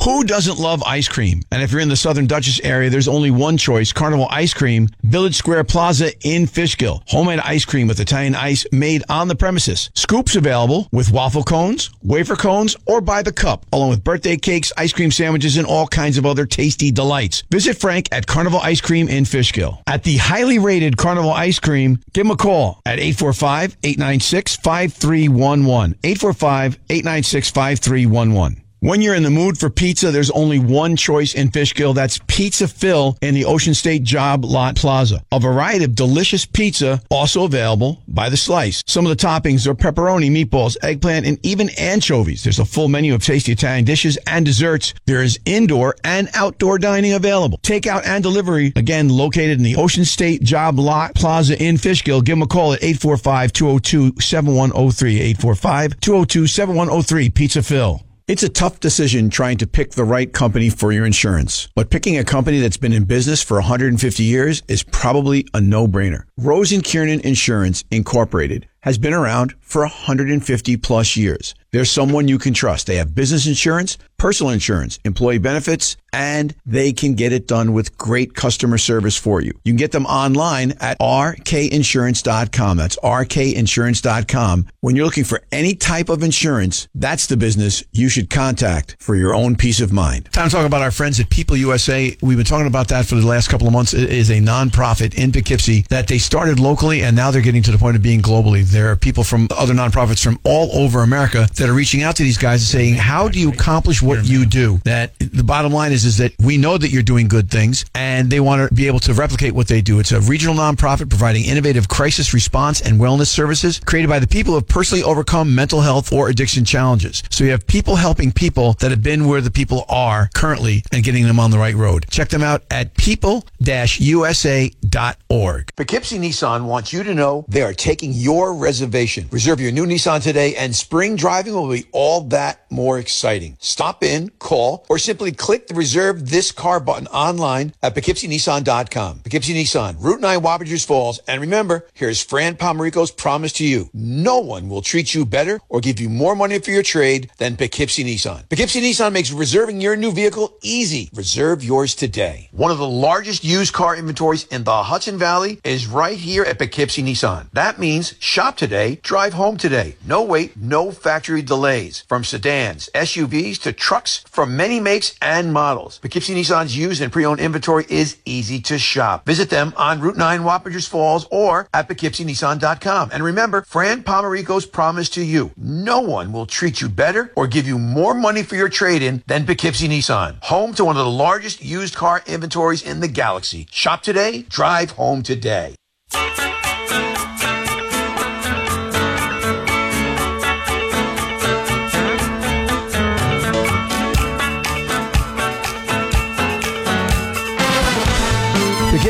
[0.03, 1.41] Who doesn't love ice cream?
[1.51, 4.89] And if you're in the Southern Dutchess area, there's only one choice Carnival Ice Cream,
[5.03, 7.03] Village Square Plaza in Fishkill.
[7.07, 9.89] Homemade ice cream with Italian ice made on the premises.
[9.95, 14.71] Scoops available with waffle cones, wafer cones, or by the cup, along with birthday cakes,
[14.77, 17.43] ice cream sandwiches, and all kinds of other tasty delights.
[17.51, 19.81] Visit Frank at Carnival Ice Cream in Fishkill.
[19.87, 25.97] At the highly rated Carnival Ice Cream, give him a call at 845 896 5311.
[26.03, 28.66] 845 896 5311.
[28.87, 31.93] When you're in the mood for pizza, there's only one choice in Fishkill.
[31.93, 35.21] That's Pizza Phil in the Ocean State Job Lot Plaza.
[35.29, 38.81] A variety of delicious pizza also available by the slice.
[38.87, 42.45] Some of the toppings are pepperoni, meatballs, eggplant, and even anchovies.
[42.45, 44.93] There's a full menu of tasty Italian dishes and desserts.
[45.05, 47.57] There is indoor and outdoor dining available.
[47.63, 52.21] Takeout and delivery, again, located in the Ocean State Job Lot Plaza in Fishkill.
[52.21, 55.35] Give them a call at 845-202-7103.
[55.35, 57.35] 845-202-7103.
[57.35, 58.01] Pizza Phil.
[58.27, 62.17] It's a tough decision trying to pick the right company for your insurance, but picking
[62.17, 66.23] a company that's been in business for 150 years is probably a no-brainer.
[66.35, 71.53] Rose and Kiernan Insurance Incorporated has been around for 150 plus years.
[71.71, 72.87] They're someone you can trust.
[72.87, 77.97] They have business insurance, personal insurance, employee benefits, and they can get it done with
[77.97, 79.51] great customer service for you.
[79.65, 82.77] You can get them online at rkinsurance.com.
[82.77, 84.67] That's rkinsurance.com.
[84.79, 89.15] When you're looking for any type of insurance, that's the business you should contact for
[89.15, 90.29] your own peace of mind.
[90.31, 92.15] Time to talk about our friends at People USA.
[92.21, 93.93] We've been talking about that for the last couple of months.
[93.93, 97.71] It is a nonprofit in Poughkeepsie that they started locally and now they're getting to
[97.71, 98.63] the point of being globally.
[98.77, 102.23] There are people from other nonprofits from all over America that are reaching out to
[102.23, 105.91] these guys and saying, "How do you accomplish what you do?" That the bottom line
[105.91, 108.85] is is that we know that you're doing good things, and they want to be
[108.85, 109.97] able to replicate what they do.
[109.97, 114.51] It's a regional nonprofit providing innovative crisis response and wellness services created by the people
[114.51, 117.23] who have personally overcome mental health or addiction challenges.
[117.31, 121.03] So you have people helping people that have been where the people are currently and
[121.03, 122.05] getting them on the right road.
[122.11, 125.71] Check them out at people-usa.org.
[125.75, 129.27] Poughkeepsie Nissan wants you to know they are taking your reservation.
[129.31, 133.57] Reserve your new Nissan today and spring driving will be all that more exciting.
[133.59, 139.19] Stop in, call, or simply click the reserve this car button online at poughkeepsienissan.com.
[139.19, 141.19] Poughkeepsie Nissan, Route 9 Wappingers Falls.
[141.27, 143.89] And remember, here's Fran Palmerico's promise to you.
[143.93, 147.57] No one will treat you better or give you more money for your trade than
[147.57, 148.47] Poughkeepsie Nissan.
[148.49, 151.09] Poughkeepsie Nissan makes reserving your new vehicle easy.
[151.13, 152.49] Reserve yours today.
[152.51, 156.57] One of the largest used car inventories in the Hudson Valley is right here at
[156.57, 157.49] Poughkeepsie Nissan.
[157.53, 159.95] That means shop today, drive home today.
[160.05, 162.05] No wait, no factory delays.
[162.07, 165.97] From sedans, SUVs to trucks from many makes and models.
[165.97, 169.25] Poughkeepsie Nissan's used and pre-owned inventory is easy to shop.
[169.25, 173.09] Visit them on Route 9 Wappingers Falls or at poughkeepsienissan.com.
[173.11, 175.51] And remember, Fran Pomerico's promise to you.
[175.57, 179.45] No one will treat you better or give you more money for your trade-in than
[179.45, 180.41] Poughkeepsie Nissan.
[180.43, 183.67] Home to one of the largest used car inventories in the galaxy.
[183.71, 185.75] Shop today, drive home today.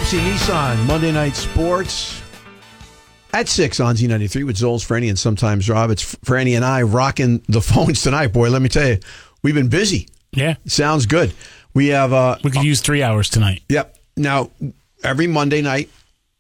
[0.08, 2.22] Poughkeepsie Nissan, Monday Night Sports.
[3.34, 5.90] At 6 on Z93 with Zoles, Franny, and sometimes Rob.
[5.92, 8.28] It's Franny and I rocking the phones tonight.
[8.28, 9.00] Boy, let me tell you,
[9.44, 10.08] we've been busy.
[10.32, 10.56] Yeah.
[10.66, 11.34] Sounds good.
[11.74, 12.14] We have.
[12.14, 13.64] Uh, We could use three hours tonight.
[13.68, 13.98] Yep.
[14.16, 14.50] Now,
[15.04, 15.90] every Monday night,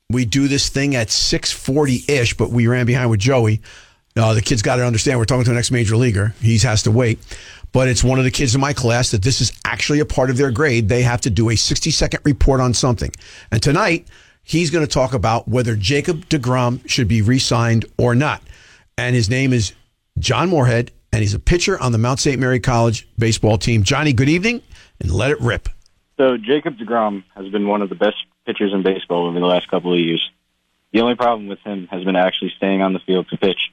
[0.10, 3.60] we do this thing at 640-ish, but we ran behind with Joey.
[4.16, 6.34] Uh, the kids got to understand we're talking to an ex-major leaguer.
[6.42, 7.20] He has to wait.
[7.78, 10.32] But it's one of the kids in my class that this is actually a part
[10.32, 10.90] of their grade.
[10.90, 13.12] They have to do a 60-second report on something.
[13.52, 14.08] And tonight,
[14.42, 18.42] he's going to talk about whether Jacob DeGrom should be re-signed or not.
[18.98, 19.74] And his name is
[20.18, 22.40] John Moorhead, and he's a pitcher on the Mount St.
[22.40, 23.84] Mary College baseball team.
[23.84, 24.64] Johnny, good evening,
[25.00, 25.70] and let it rip.
[26.18, 28.18] So Jacob DeGrom has been one of the best
[28.48, 30.32] pitchers in baseball over the last couple of years.
[30.94, 33.72] The only problem with him has been actually staying on the field to pitch.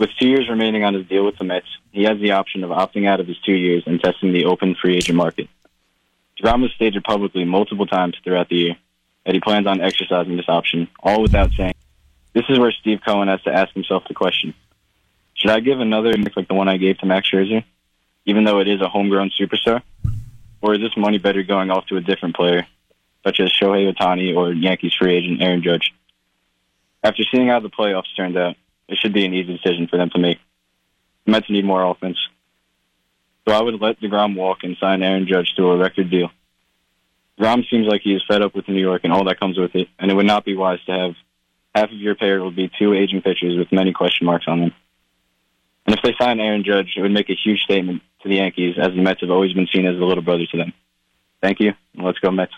[0.00, 2.70] With two years remaining on his deal with the Mets, he has the option of
[2.70, 5.46] opting out of his two years and testing the open free agent market.
[6.38, 8.76] DeGrom has stated publicly multiple times throughout the year
[9.26, 11.74] that he plans on exercising this option, all without saying.
[12.32, 14.54] This is where Steve Cohen has to ask himself the question:
[15.34, 17.62] Should I give another mix like the one I gave to Max Scherzer,
[18.24, 19.82] even though it is a homegrown superstar,
[20.62, 22.66] or is this money better going off to a different player,
[23.22, 25.92] such as Shohei Ohtani or Yankees free agent Aaron Judge?
[27.02, 28.56] After seeing how the playoffs turned out,
[28.90, 30.38] it should be an easy decision for them to make.
[31.24, 32.18] The Mets need more offense.
[33.46, 36.30] So I would let DeGrom walk and sign Aaron Judge to a record deal.
[37.38, 39.74] DeGrom seems like he is fed up with New York and all that comes with
[39.74, 41.14] it, and it would not be wise to have
[41.74, 44.74] half of your payroll be two aging pitchers with many question marks on them.
[45.86, 48.76] And if they sign Aaron Judge, it would make a huge statement to the Yankees,
[48.78, 50.72] as the Mets have always been seen as the little brother to them.
[51.40, 51.72] Thank you.
[51.94, 52.52] and Let's go, Mets.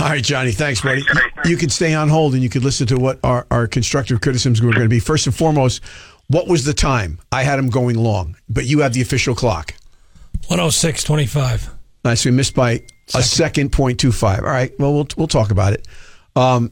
[0.00, 0.52] All right, Johnny.
[0.52, 1.02] Thanks, buddy.
[1.44, 4.62] You can stay on hold and you can listen to what our, our constructive criticisms
[4.62, 5.00] were going to be.
[5.00, 5.82] First and foremost,
[6.28, 7.18] what was the time?
[7.32, 9.74] I had him going long, but you have the official clock.
[10.48, 11.70] 106.25.
[12.04, 12.24] Nice.
[12.24, 12.82] We missed by
[13.14, 14.40] a second point two five.
[14.40, 14.72] All right.
[14.78, 15.86] Well, we'll we'll talk about it.
[16.36, 16.70] Um,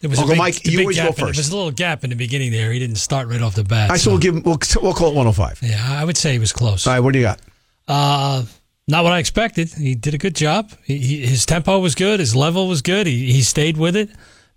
[0.00, 1.36] It was Uncle a big, Mike, you always gap go in- first.
[1.36, 2.72] There was a little gap in the beginning there.
[2.72, 3.90] He didn't start right off the bat.
[3.90, 4.42] I still will give him.
[4.42, 5.58] We'll, we'll call it one hundred five.
[5.62, 6.86] Yeah, I would say he was close.
[6.86, 7.00] All right.
[7.00, 7.40] What do you got?
[7.86, 8.44] Uh,
[8.88, 9.68] not what I expected.
[9.74, 10.72] He did a good job.
[10.82, 12.20] He, he, his tempo was good.
[12.20, 13.06] His level was good.
[13.06, 14.10] He, he stayed with it.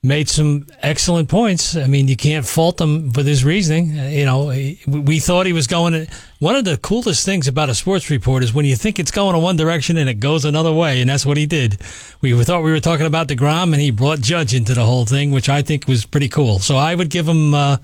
[0.04, 1.76] Made some excellent points.
[1.76, 4.00] I mean, you can't fault him with his reasoning.
[4.00, 5.94] Uh, You know, he, we thought he was going.
[5.94, 6.08] To,
[6.40, 9.36] one of the coolest things about a sports report is when you think it's going
[9.36, 11.78] in one direction and it goes another way, and that's what he did.
[12.20, 15.30] We thought we were talking about Degrom, and he brought Judge into the whole thing,
[15.30, 16.58] which I think was pretty cool.
[16.58, 17.54] So I would give him.
[17.54, 17.78] Uh,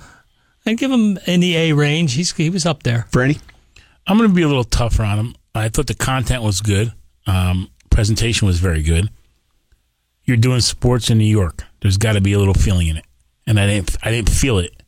[0.66, 2.16] I'd give him in the A range.
[2.16, 3.06] He's he was up there.
[3.12, 3.39] Franny?
[4.08, 5.36] I'm going to be a little tougher on him.
[5.58, 6.93] I thought the content was good.
[7.26, 9.10] Um, presentation was very good.
[10.24, 11.64] You're doing sports in New York.
[11.82, 13.05] There's got to be a little feeling in it,
[13.45, 13.95] and I didn't.
[14.03, 14.84] I didn't feel it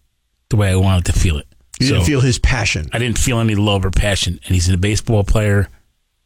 [0.49, 1.47] the way I wanted to feel it.
[1.79, 2.89] You didn't feel his passion.
[2.91, 4.39] I didn't feel any love or passion.
[4.45, 5.69] And he's a baseball player.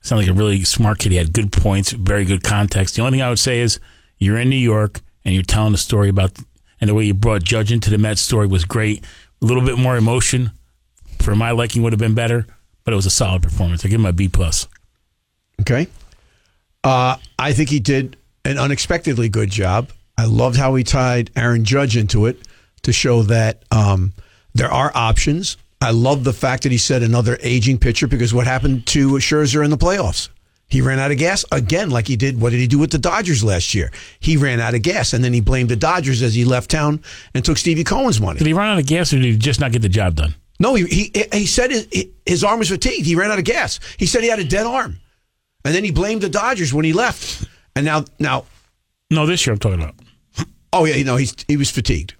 [0.02, 1.12] Sounded like a really smart kid.
[1.12, 2.96] He had good points, very good context.
[2.96, 3.80] The only thing I would say is
[4.18, 6.38] you're in New York and you're telling a story about,
[6.82, 9.06] and the way you brought Judge into the Mets story was great.
[9.41, 10.52] A little bit more emotion
[11.20, 12.48] for my liking would have been better,
[12.84, 13.86] but it was a solid performance.
[13.86, 14.68] I give him a B plus.
[15.62, 15.88] Okay.
[16.84, 19.92] Uh, I think he did an unexpectedly good job.
[20.18, 22.38] I loved how he tied Aaron Judge into it.
[22.84, 24.14] to show that um,
[24.54, 25.58] there are options.
[25.82, 29.64] I love the fact that he said another aging pitcher because what happened to Scherzer
[29.64, 30.30] in the playoffs?
[30.68, 32.42] He ran out of gas again, like he did.
[32.42, 33.92] What did he do with the Dodgers last year?
[34.20, 37.02] He ran out of gas, and then he blamed the Dodgers as he left town
[37.34, 38.40] and took Stevie Cohen's money.
[38.40, 40.36] Did he run out of gas or did he just not get the job done?
[40.60, 41.88] No, he he, he said his,
[42.26, 43.06] his arm was fatigued.
[43.06, 43.80] He ran out of gas.
[43.97, 44.99] He said he had a dead arm,
[45.66, 47.47] and then he blamed the Dodgers when he left.
[47.76, 48.45] And now, now,
[49.10, 49.95] no, this year I'm talking about.
[50.72, 52.16] Oh yeah, you know he's he was fatigued.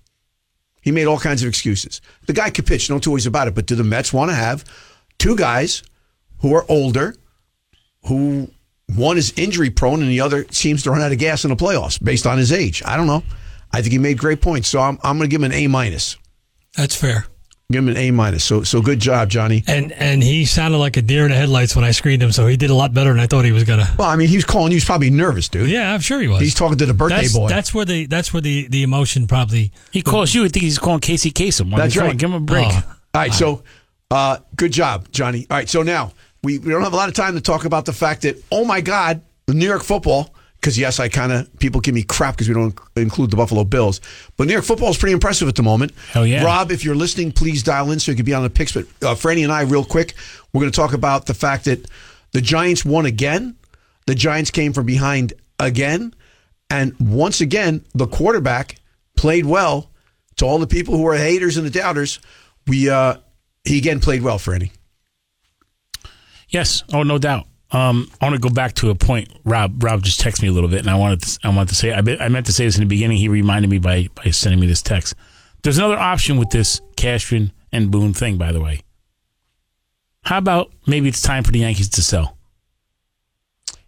[0.82, 2.02] He made all kinds of excuses.
[2.28, 3.56] The guy could pitch, no two ways about it.
[3.56, 4.66] But do the Mets want to have
[5.18, 5.82] two guys
[6.40, 7.16] who are older,
[8.06, 8.52] who
[8.96, 11.56] one is injury prone and the other seems to run out of gas in the
[11.56, 12.84] playoffs based on his age?
[12.86, 13.24] I don't know.
[13.72, 15.68] I think he made great points, so I'm I'm going to give him an A
[15.68, 16.18] minus.
[16.76, 17.26] That's fair.
[17.74, 18.44] Give him an A minus.
[18.44, 19.64] So so good job, Johnny.
[19.68, 22.46] And and he sounded like a deer in the headlights when I screened him, so
[22.46, 23.88] he did a lot better than I thought he was gonna.
[23.98, 25.70] Well, I mean, he was calling He was probably nervous, dude.
[25.70, 26.40] Yeah, I'm sure he was.
[26.40, 27.50] He's talking to the birthday that's, boy.
[27.50, 29.72] That's where the that's where the, the emotion probably.
[29.92, 30.46] He calls you.
[30.46, 31.72] I think he's calling Casey Kasem.
[31.72, 32.18] Why That's don't you right.
[32.18, 32.68] Give him a break.
[32.72, 32.84] All
[33.16, 33.64] right, so
[34.12, 35.48] uh, good job, Johnny.
[35.50, 36.14] All right, so now
[36.44, 38.66] we, we don't have a lot of time to talk about the fact that oh
[38.66, 40.33] my God, the New York football.
[40.64, 43.66] Because yes, I kind of people give me crap because we don't include the Buffalo
[43.66, 44.00] Bills,
[44.38, 45.92] but New York football is pretty impressive at the moment.
[46.12, 46.42] Hell yeah.
[46.42, 48.72] Rob, if you're listening, please dial in so you can be on the picks.
[48.72, 50.14] But uh, Franny and I, real quick,
[50.54, 51.86] we're going to talk about the fact that
[52.32, 53.58] the Giants won again.
[54.06, 56.14] The Giants came from behind again,
[56.70, 58.78] and once again, the quarterback
[59.18, 59.90] played well.
[60.38, 62.20] To all the people who are haters and the doubters,
[62.68, 63.18] we uh,
[63.66, 64.72] he again played well, Franny.
[66.48, 66.84] Yes.
[66.94, 67.48] Oh, no doubt.
[67.74, 69.30] Um, I want to go back to a point.
[69.44, 71.76] Rob, Rob just texted me a little bit, and I wanted, to, I wanted to
[71.76, 73.18] say, I, be- I meant to say this in the beginning.
[73.18, 75.16] He reminded me by by sending me this text.
[75.64, 78.82] There's another option with this Cashman and Boone thing, by the way.
[80.24, 82.38] How about maybe it's time for the Yankees to sell?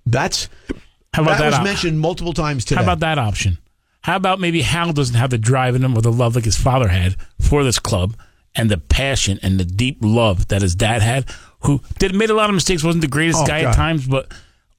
[0.06, 0.50] That's
[1.14, 2.78] how about that, that, was op- mentioned multiple times today.
[2.78, 3.58] How about that option?
[4.02, 6.58] How about maybe Hal doesn't have the drive in him or the love like his
[6.58, 8.16] father had for this club
[8.54, 11.26] and the passion and the deep love that his dad had,
[11.66, 13.70] who did made a lot of mistakes, wasn't the greatest Oh, guy God.
[13.70, 14.32] at times, but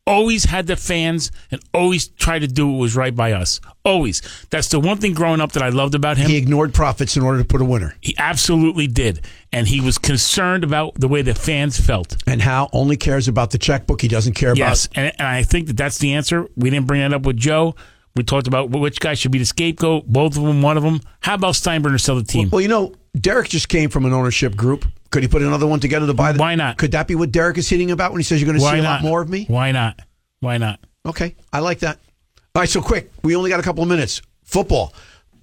[0.08, 3.60] always had the fans and always tried to do what was right by us.
[3.84, 4.22] Always.
[4.50, 6.28] That's the one thing growing up that I loved about him.
[6.30, 7.96] He ignored profits in order to put a winner.
[8.00, 9.22] He absolutely did.
[9.52, 12.16] And he was concerned about the way the fans felt.
[12.26, 14.00] And how only cares about the checkbook.
[14.00, 14.96] He doesn't care Yes, about.
[14.96, 15.12] Yes.
[15.12, 16.46] And, and I think that that's the answer.
[16.56, 17.74] We didn't bring that up with Joe.
[18.14, 20.06] We talked about which guy should be the scapegoat.
[20.06, 21.00] Both of them, one of them.
[21.20, 22.48] How about Steinbrenner sell the team?
[22.50, 24.86] Well, you know, Derek just came from an ownership group.
[25.10, 26.38] Could he put another one together to buy the?
[26.38, 26.78] Why not?
[26.78, 28.74] Could that be what Derek is hitting about when he says you're going to Why
[28.74, 29.44] see a lot more of me?
[29.48, 30.00] Why not?
[30.40, 30.80] Why not?
[31.04, 31.98] Okay, I like that.
[32.54, 33.10] All right, so quick.
[33.22, 34.22] We only got a couple of minutes.
[34.44, 34.92] Football.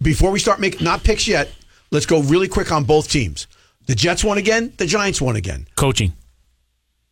[0.01, 1.49] Before we start making not picks yet,
[1.91, 3.47] let's go really quick on both teams.
[3.85, 4.73] The Jets won again.
[4.77, 5.67] The Giants won again.
[5.75, 6.13] Coaching.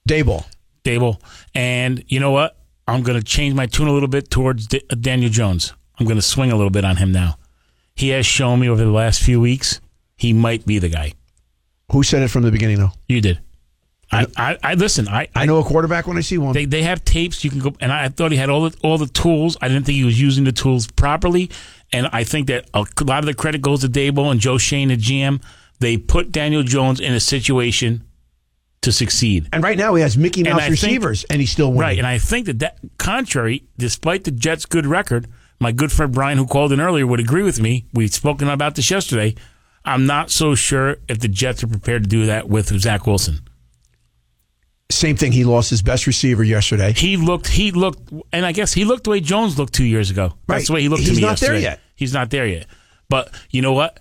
[0.08, 0.46] Daboll.
[0.84, 1.22] Daboll.
[1.54, 2.58] And you know what?
[2.88, 5.74] I'm going to change my tune a little bit towards D- uh, Daniel Jones.
[6.00, 7.38] I'm going to swing a little bit on him now.
[7.96, 9.80] He has shown me over the last few weeks
[10.18, 11.14] he might be the guy.
[11.92, 12.92] Who said it from the beginning, though?
[13.08, 13.40] You did.
[14.14, 15.08] I, I, I listen.
[15.08, 16.54] I, I know a quarterback when I see one.
[16.54, 18.98] They, they have tapes you can go, and I thought he had all the all
[18.98, 19.56] the tools.
[19.62, 21.50] I didn't think he was using the tools properly,
[21.94, 24.90] and I think that a lot of the credit goes to Daboll and Joe Schoen,
[24.90, 25.42] the GM.
[25.80, 28.04] They put Daniel Jones in a situation
[28.82, 29.48] to succeed.
[29.54, 31.82] And right now he has Mickey And Mouse think- receivers, and he's still winning.
[31.82, 35.28] Right, and I think that that contrary, despite the Jets' good record,
[35.60, 37.86] my good friend Brian, who called in earlier, would agree with me.
[37.94, 39.36] We've spoken about this yesterday.
[39.84, 43.40] I'm not so sure if the Jets are prepared to do that with Zach Wilson.
[44.92, 45.32] Same thing.
[45.32, 46.92] He lost his best receiver yesterday.
[46.94, 50.12] He looked, he looked, and I guess he looked the way Jones looked two years
[50.12, 50.34] ago.
[50.48, 50.68] That's Right.
[50.68, 51.62] the way he looked to He's me not there yesterday.
[51.64, 51.80] yet.
[51.96, 52.68] He's not there yet.
[53.10, 54.00] But you know what?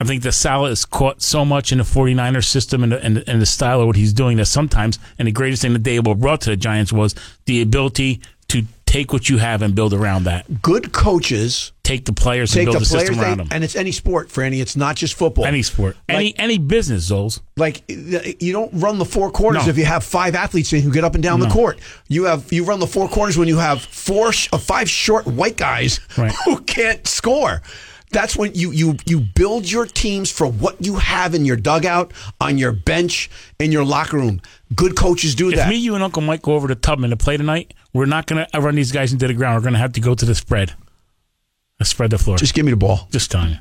[0.00, 3.16] I think the Salah is caught so much in the 49er system and the, and,
[3.18, 5.82] the, and the style of what he's doing that sometimes, and the greatest thing that
[5.84, 7.14] Daboll brought to the Giants was
[7.46, 10.62] the ability to take what you have and build around that.
[10.62, 13.48] Good coaches Take the players take and build the players, system they, around them.
[13.52, 14.60] and it's any sport, Franny.
[14.60, 15.44] It's not just football.
[15.44, 17.40] Any sport, any any business, Zoles.
[17.56, 19.70] Like you don't run the four corners No.
[19.70, 21.78] if you have five athletes who get up and down the court.
[22.08, 25.26] You have you run the four corners when you have four sh- uh, five short
[25.26, 26.34] white guys Right.
[26.44, 27.62] who can't score.
[28.16, 32.12] That's when you you you build your teams for what you have in your dugout,
[32.40, 34.40] on your bench, in your locker room.
[34.74, 35.68] Good coaches do If that.
[35.68, 38.46] me, you, and Uncle Mike go over to Tubman to play tonight, we're not going
[38.50, 39.56] to run these guys into the ground.
[39.56, 40.72] We're going to have to go to the spread.
[41.78, 42.38] Let's spread the floor.
[42.38, 43.06] Just give me the ball.
[43.10, 43.56] Just telling you.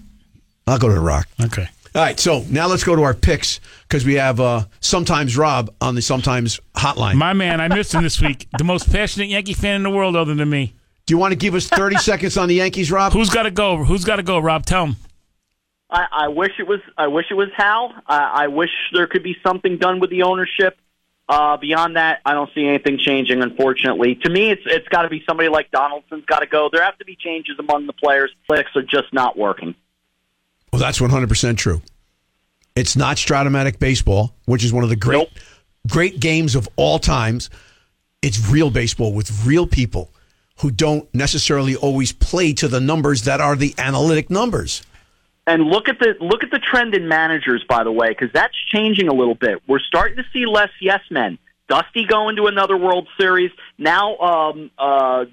[0.68, 1.28] I'll go to the rock.
[1.44, 1.68] Okay.
[1.94, 5.70] All right, so now let's go to our picks because we have uh, sometimes Rob
[5.82, 7.16] on the sometimes hotline.
[7.16, 8.48] My man, I missed him this week.
[8.58, 10.76] The most passionate Yankee fan in the world, other than me.
[11.06, 13.14] Do you want to give us 30 seconds on the Yankees, Rob?
[13.14, 13.84] Who's got to go?
[13.84, 14.66] Who's got to go, Rob?
[14.66, 14.96] Tell him.
[15.90, 16.80] I, I wish it was.
[16.98, 17.94] I wish it was Hal.
[18.08, 20.78] I, I wish there could be something done with the ownership.
[21.28, 23.42] Uh, beyond that, I don't see anything changing.
[23.42, 26.70] Unfortunately, to me, it's it's got to be somebody like Donaldson's got to go.
[26.72, 28.32] There have to be changes among the players.
[28.48, 29.76] Clicks are just not working.
[30.72, 31.82] Well, that's 100% true.
[32.76, 35.30] It's not Strat-O-Matic baseball, which is one of the great
[35.88, 37.50] great games of all times.
[38.22, 40.12] It's real baseball with real people
[40.60, 44.84] who don't necessarily always play to the numbers that are the analytic numbers.
[45.48, 48.56] And look at the look at the trend in managers, by the way, because that's
[48.72, 49.62] changing a little bit.
[49.68, 51.38] We're starting to see less yes men.
[51.68, 54.18] Dusty going to another World Series now.
[54.18, 55.26] Um, uh,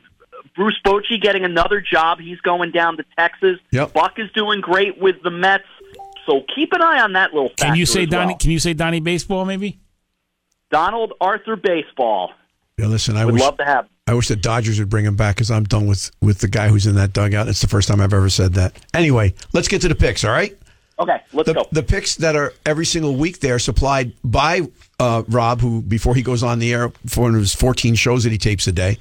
[0.54, 2.18] Bruce Bochy getting another job.
[2.20, 3.58] He's going down to Texas.
[3.70, 3.92] Yep.
[3.94, 5.64] Buck is doing great with the Mets.
[6.26, 7.50] So keep an eye on that little.
[7.56, 8.32] Can you say as Donnie?
[8.32, 8.38] well.
[8.38, 9.78] Can you say Donnie baseball maybe?
[10.70, 12.32] Donald Arthur baseball?
[12.78, 13.88] Yeah, listen, I Would wish love to have.
[14.06, 16.68] I wish the Dodgers would bring him back because I'm done with with the guy
[16.68, 17.48] who's in that dugout.
[17.48, 18.74] It's the first time I've ever said that.
[18.94, 20.24] Anyway, let's get to the picks.
[20.24, 20.56] All right.
[20.98, 21.66] Okay, let's the, go.
[21.72, 24.62] The picks that are every single week they are supplied by
[24.98, 28.24] uh, Rob, who before he goes on the air for one of his 14 shows
[28.24, 28.98] that he tapes a day,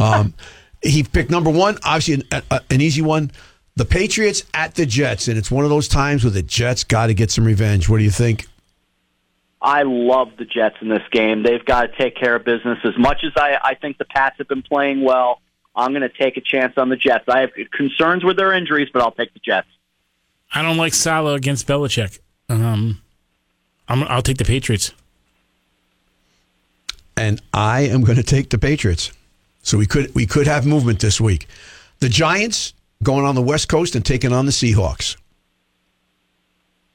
[0.00, 0.34] um,
[0.82, 3.30] he picked number one, obviously an, a, an easy one.
[3.76, 7.08] The Patriots at the Jets, and it's one of those times where the Jets got
[7.08, 7.88] to get some revenge.
[7.88, 8.46] What do you think?
[9.64, 11.42] I love the Jets in this game.
[11.42, 12.78] They've got to take care of business.
[12.84, 15.40] As much as I, I think the Pats have been playing well,
[15.74, 17.24] I'm going to take a chance on the Jets.
[17.28, 19.66] I have concerns with their injuries, but I'll take the Jets.
[20.52, 22.18] I don't like Salah against Belichick.
[22.50, 23.00] Um,
[23.88, 24.92] I'm, I'll take the Patriots.
[27.16, 29.12] and I am going to take the Patriots.
[29.62, 31.46] So we could we could have movement this week.
[32.00, 35.16] The Giants going on the West Coast and taking on the Seahawks.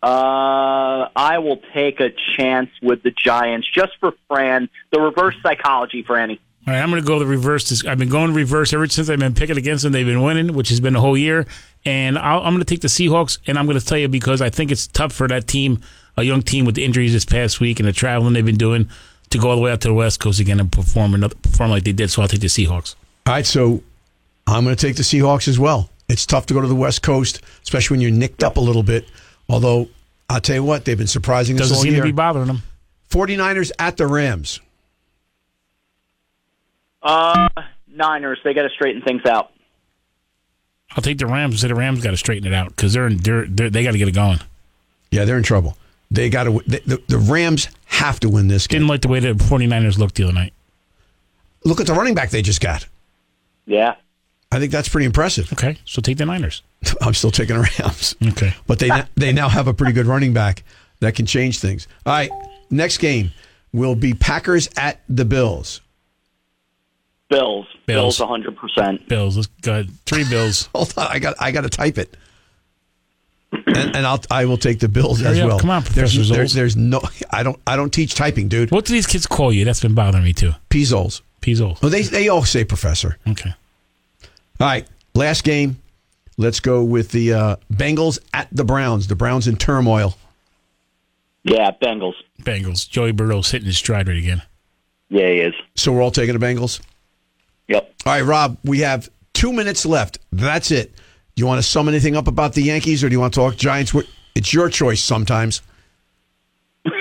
[0.01, 4.69] Uh, I will take a chance with the Giants just for Fran.
[4.91, 6.39] The reverse psychology, Franny.
[6.67, 7.85] All right, I'm going to go the reverse.
[7.85, 9.91] I've been going reverse ever since I've been picking against them.
[9.91, 11.45] They've been winning, which has been a whole year.
[11.85, 14.41] And I'll, I'm going to take the Seahawks, and I'm going to tell you because
[14.41, 15.81] I think it's tough for that team,
[16.17, 18.89] a young team with the injuries this past week and the traveling they've been doing,
[19.31, 21.71] to go all the way out to the West Coast again and perform another, perform
[21.71, 22.09] like they did.
[22.11, 22.95] So I'll take the Seahawks.
[23.25, 23.81] All right, so
[24.47, 25.89] I'm going to take the Seahawks as well.
[26.07, 28.83] It's tough to go to the West Coast, especially when you're nicked up a little
[28.83, 29.07] bit.
[29.49, 29.89] Although
[30.29, 32.03] I'll tell you what, they've been surprising us Doesn't all seem year.
[32.03, 32.61] to be bothering them.
[33.09, 34.59] 49ers at the Rams.
[37.01, 37.49] Uh,
[37.87, 38.39] Niners.
[38.43, 39.51] They got to straighten things out.
[40.91, 41.61] I'll take the Rams.
[41.61, 43.91] Say the Rams got to straighten it out because they're, in, they're, they're they got
[43.91, 44.39] to get it going.
[45.11, 45.77] Yeah, they're in trouble.
[46.11, 46.61] They got to.
[46.67, 48.79] The, the, the Rams have to win this game.
[48.81, 50.53] Didn't like the way the 49ers looked the other night.
[51.63, 52.87] Look at the running back they just got.
[53.65, 53.95] Yeah.
[54.51, 55.51] I think that's pretty impressive.
[55.53, 56.63] Okay, so take the Niners.
[57.01, 58.15] I'm still taking the Rams.
[58.29, 58.53] Okay.
[58.67, 60.63] But they they now have a pretty good running back
[61.01, 61.87] that can change things.
[62.05, 62.31] All right,
[62.69, 63.31] next game
[63.71, 65.81] will be Packers at the Bills.
[67.29, 67.67] Bills.
[67.85, 68.17] Bills.
[68.17, 68.19] Bills.
[68.19, 68.57] 100.
[68.57, 69.35] percent Bills.
[69.35, 69.89] Let's go ahead.
[70.05, 70.67] Three Bills.
[70.75, 72.17] Hold on, I got I got to type it.
[73.51, 75.59] And, and I'll I will take the Bills Hurry as up, well.
[75.59, 76.55] come on, there's, Professor there's Zoles.
[76.55, 78.71] there's no I don't I don't teach typing, dude.
[78.71, 79.63] What do these kids call you?
[79.65, 80.53] That's been bothering me too.
[80.69, 81.21] Pizzols.
[81.41, 81.81] Pizzols.
[81.81, 83.17] Well, they they all say professor.
[83.27, 83.53] Okay.
[84.59, 85.81] All right, last game.
[86.37, 89.07] Let's go with the uh, Bengals at the Browns.
[89.07, 90.17] The Browns in turmoil.
[91.43, 92.13] Yeah, Bengals.
[92.41, 92.89] Bengals.
[92.89, 94.41] Joey Burrow's hitting his stride right again.
[95.09, 95.53] Yeah, he is.
[95.75, 96.81] So we're all taking the Bengals.
[97.67, 97.93] Yep.
[98.05, 98.57] All right, Rob.
[98.63, 100.19] We have two minutes left.
[100.31, 100.93] That's it.
[100.95, 103.39] Do you want to sum anything up about the Yankees, or do you want to
[103.39, 103.93] talk Giants?
[104.35, 105.01] It's your choice.
[105.01, 105.61] Sometimes.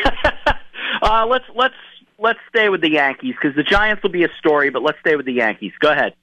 [1.00, 1.74] Uh, let's let's
[2.18, 5.16] let's stay with the Yankees because the Giants will be a story, but let's stay
[5.16, 5.72] with the Yankees.
[5.78, 6.14] Go ahead.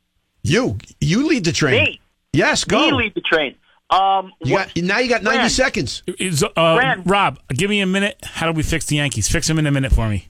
[0.47, 1.83] You you lead the train.
[1.83, 2.01] Me.
[2.33, 2.79] Yes, go.
[2.85, 3.55] Me lead the train.
[3.89, 6.03] Um, You got, now you got 90 seconds.
[6.19, 7.03] Is, uh, Fran.
[7.03, 8.17] Rob, give me a minute.
[8.23, 9.29] How do we fix the Yankees?
[9.29, 10.27] Fix them in a minute for me.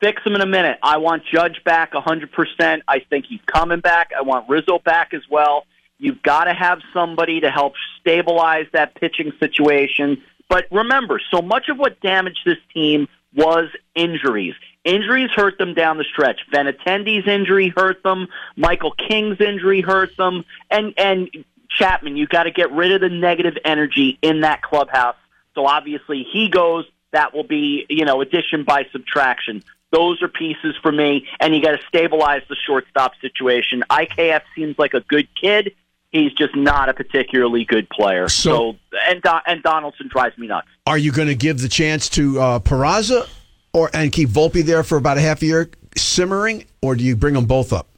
[0.00, 0.78] fix them in a minute.
[0.82, 2.80] I want Judge back 100%.
[2.88, 4.10] I think he's coming back.
[4.16, 5.64] I want Rizzo back as well.
[5.98, 10.22] You've got to have somebody to help stabilize that pitching situation.
[10.48, 14.54] But remember, so much of what damaged this team was injuries.
[14.84, 16.40] Injuries hurt them down the stretch.
[16.52, 18.28] Benintendi's injury hurt them.
[18.56, 20.44] Michael King's injury hurt them.
[20.70, 21.28] And and
[21.68, 25.16] Chapman, you got to get rid of the negative energy in that clubhouse.
[25.54, 26.86] So obviously he goes.
[27.12, 29.64] That will be you know addition by subtraction.
[29.90, 33.82] Those are pieces for me, and you got to stabilize the shortstop situation.
[33.90, 35.74] IKF seems like a good kid.
[36.12, 38.28] He's just not a particularly good player.
[38.28, 40.68] So- So, and Don, and Donaldson drives me nuts.
[40.86, 43.28] Are you going to give the chance to uh, Peraza,
[43.72, 47.16] or and keep Volpe there for about a half a year simmering, or do you
[47.16, 47.88] bring them both up?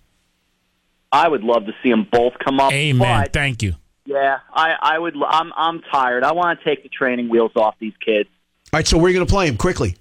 [1.11, 2.73] I would love to see them both come up.
[2.73, 2.99] Amen.
[3.25, 3.75] But Thank you.
[4.07, 5.15] yeah, I, I would.
[5.27, 6.25] I'm I'm tired.
[6.25, 8.29] I want to take the training wheels off these kids.
[8.73, 9.97] All right, so we're going to play him quickly.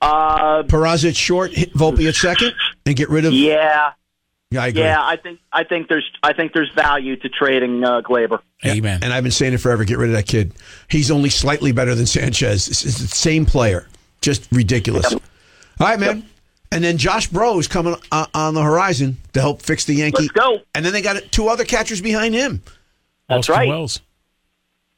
[0.00, 2.52] Uh, Peraza at short, hit Volpe at second,
[2.84, 3.32] and get rid of.
[3.32, 3.92] yeah,
[4.50, 4.82] Yeah, I agree.
[4.82, 5.00] yeah.
[5.02, 8.40] I think I think there's I think there's value to trading uh, Gleyber.
[8.64, 9.00] Amen.
[9.02, 9.84] And I've been saying it forever.
[9.84, 10.52] Get rid of that kid.
[10.88, 12.68] He's only slightly better than Sanchez.
[12.68, 13.86] It's, it's the same player.
[14.26, 15.12] Just ridiculous.
[15.12, 15.20] All
[15.78, 16.24] right, man.
[16.72, 20.22] And then Josh Bro is coming uh, on the horizon to help fix the Yankee.
[20.22, 20.62] Let's go.
[20.74, 22.60] And then they got two other catchers behind him.
[23.28, 23.68] That's Austin right.
[23.68, 24.00] Wells.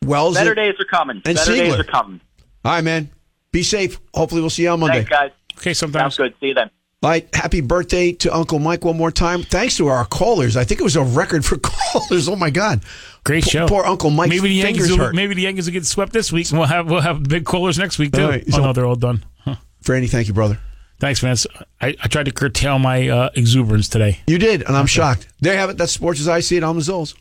[0.02, 1.16] Wells Better days are coming.
[1.26, 1.78] and Better days Seigler.
[1.80, 2.22] are coming.
[2.64, 3.10] All right, man.
[3.52, 4.00] Be safe.
[4.14, 5.04] Hopefully, we'll see you on Monday.
[5.04, 5.30] Thanks, guys.
[5.58, 6.14] Okay, sometimes.
[6.14, 6.34] Sounds good.
[6.40, 6.70] See you then.
[7.00, 9.44] All right, happy birthday to Uncle Mike one more time.
[9.44, 10.56] Thanks to our callers.
[10.56, 12.28] I think it was a record for callers.
[12.28, 12.82] Oh my God,
[13.22, 13.68] Great Poor- show.
[13.68, 14.30] Poor Uncle Mike.
[14.30, 16.90] maybe the Yankees will, maybe the Yankees will get swept this week, and we'll have
[16.90, 18.22] we'll have big callers next week too.
[18.24, 19.24] All right, oh no, they're all done.
[19.44, 19.54] Huh.
[19.84, 20.58] Franny, thank you, brother.
[20.98, 21.36] Thanks, man.
[21.80, 24.18] I, I tried to curtail my uh, exuberance today.
[24.26, 25.28] You did, and I'm shocked.
[25.40, 25.78] There you have it.
[25.78, 26.64] That's sports as I see it.
[26.64, 27.14] I'm the Zoles.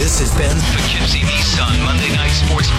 [0.00, 2.70] This has been Poughkeepsie Nissan Monday Night Sports.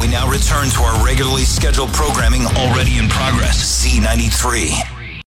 [0.00, 3.82] We now return to our regularly scheduled programming already in progress.
[3.84, 5.01] Z93.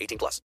[0.00, 0.38] 18 plus.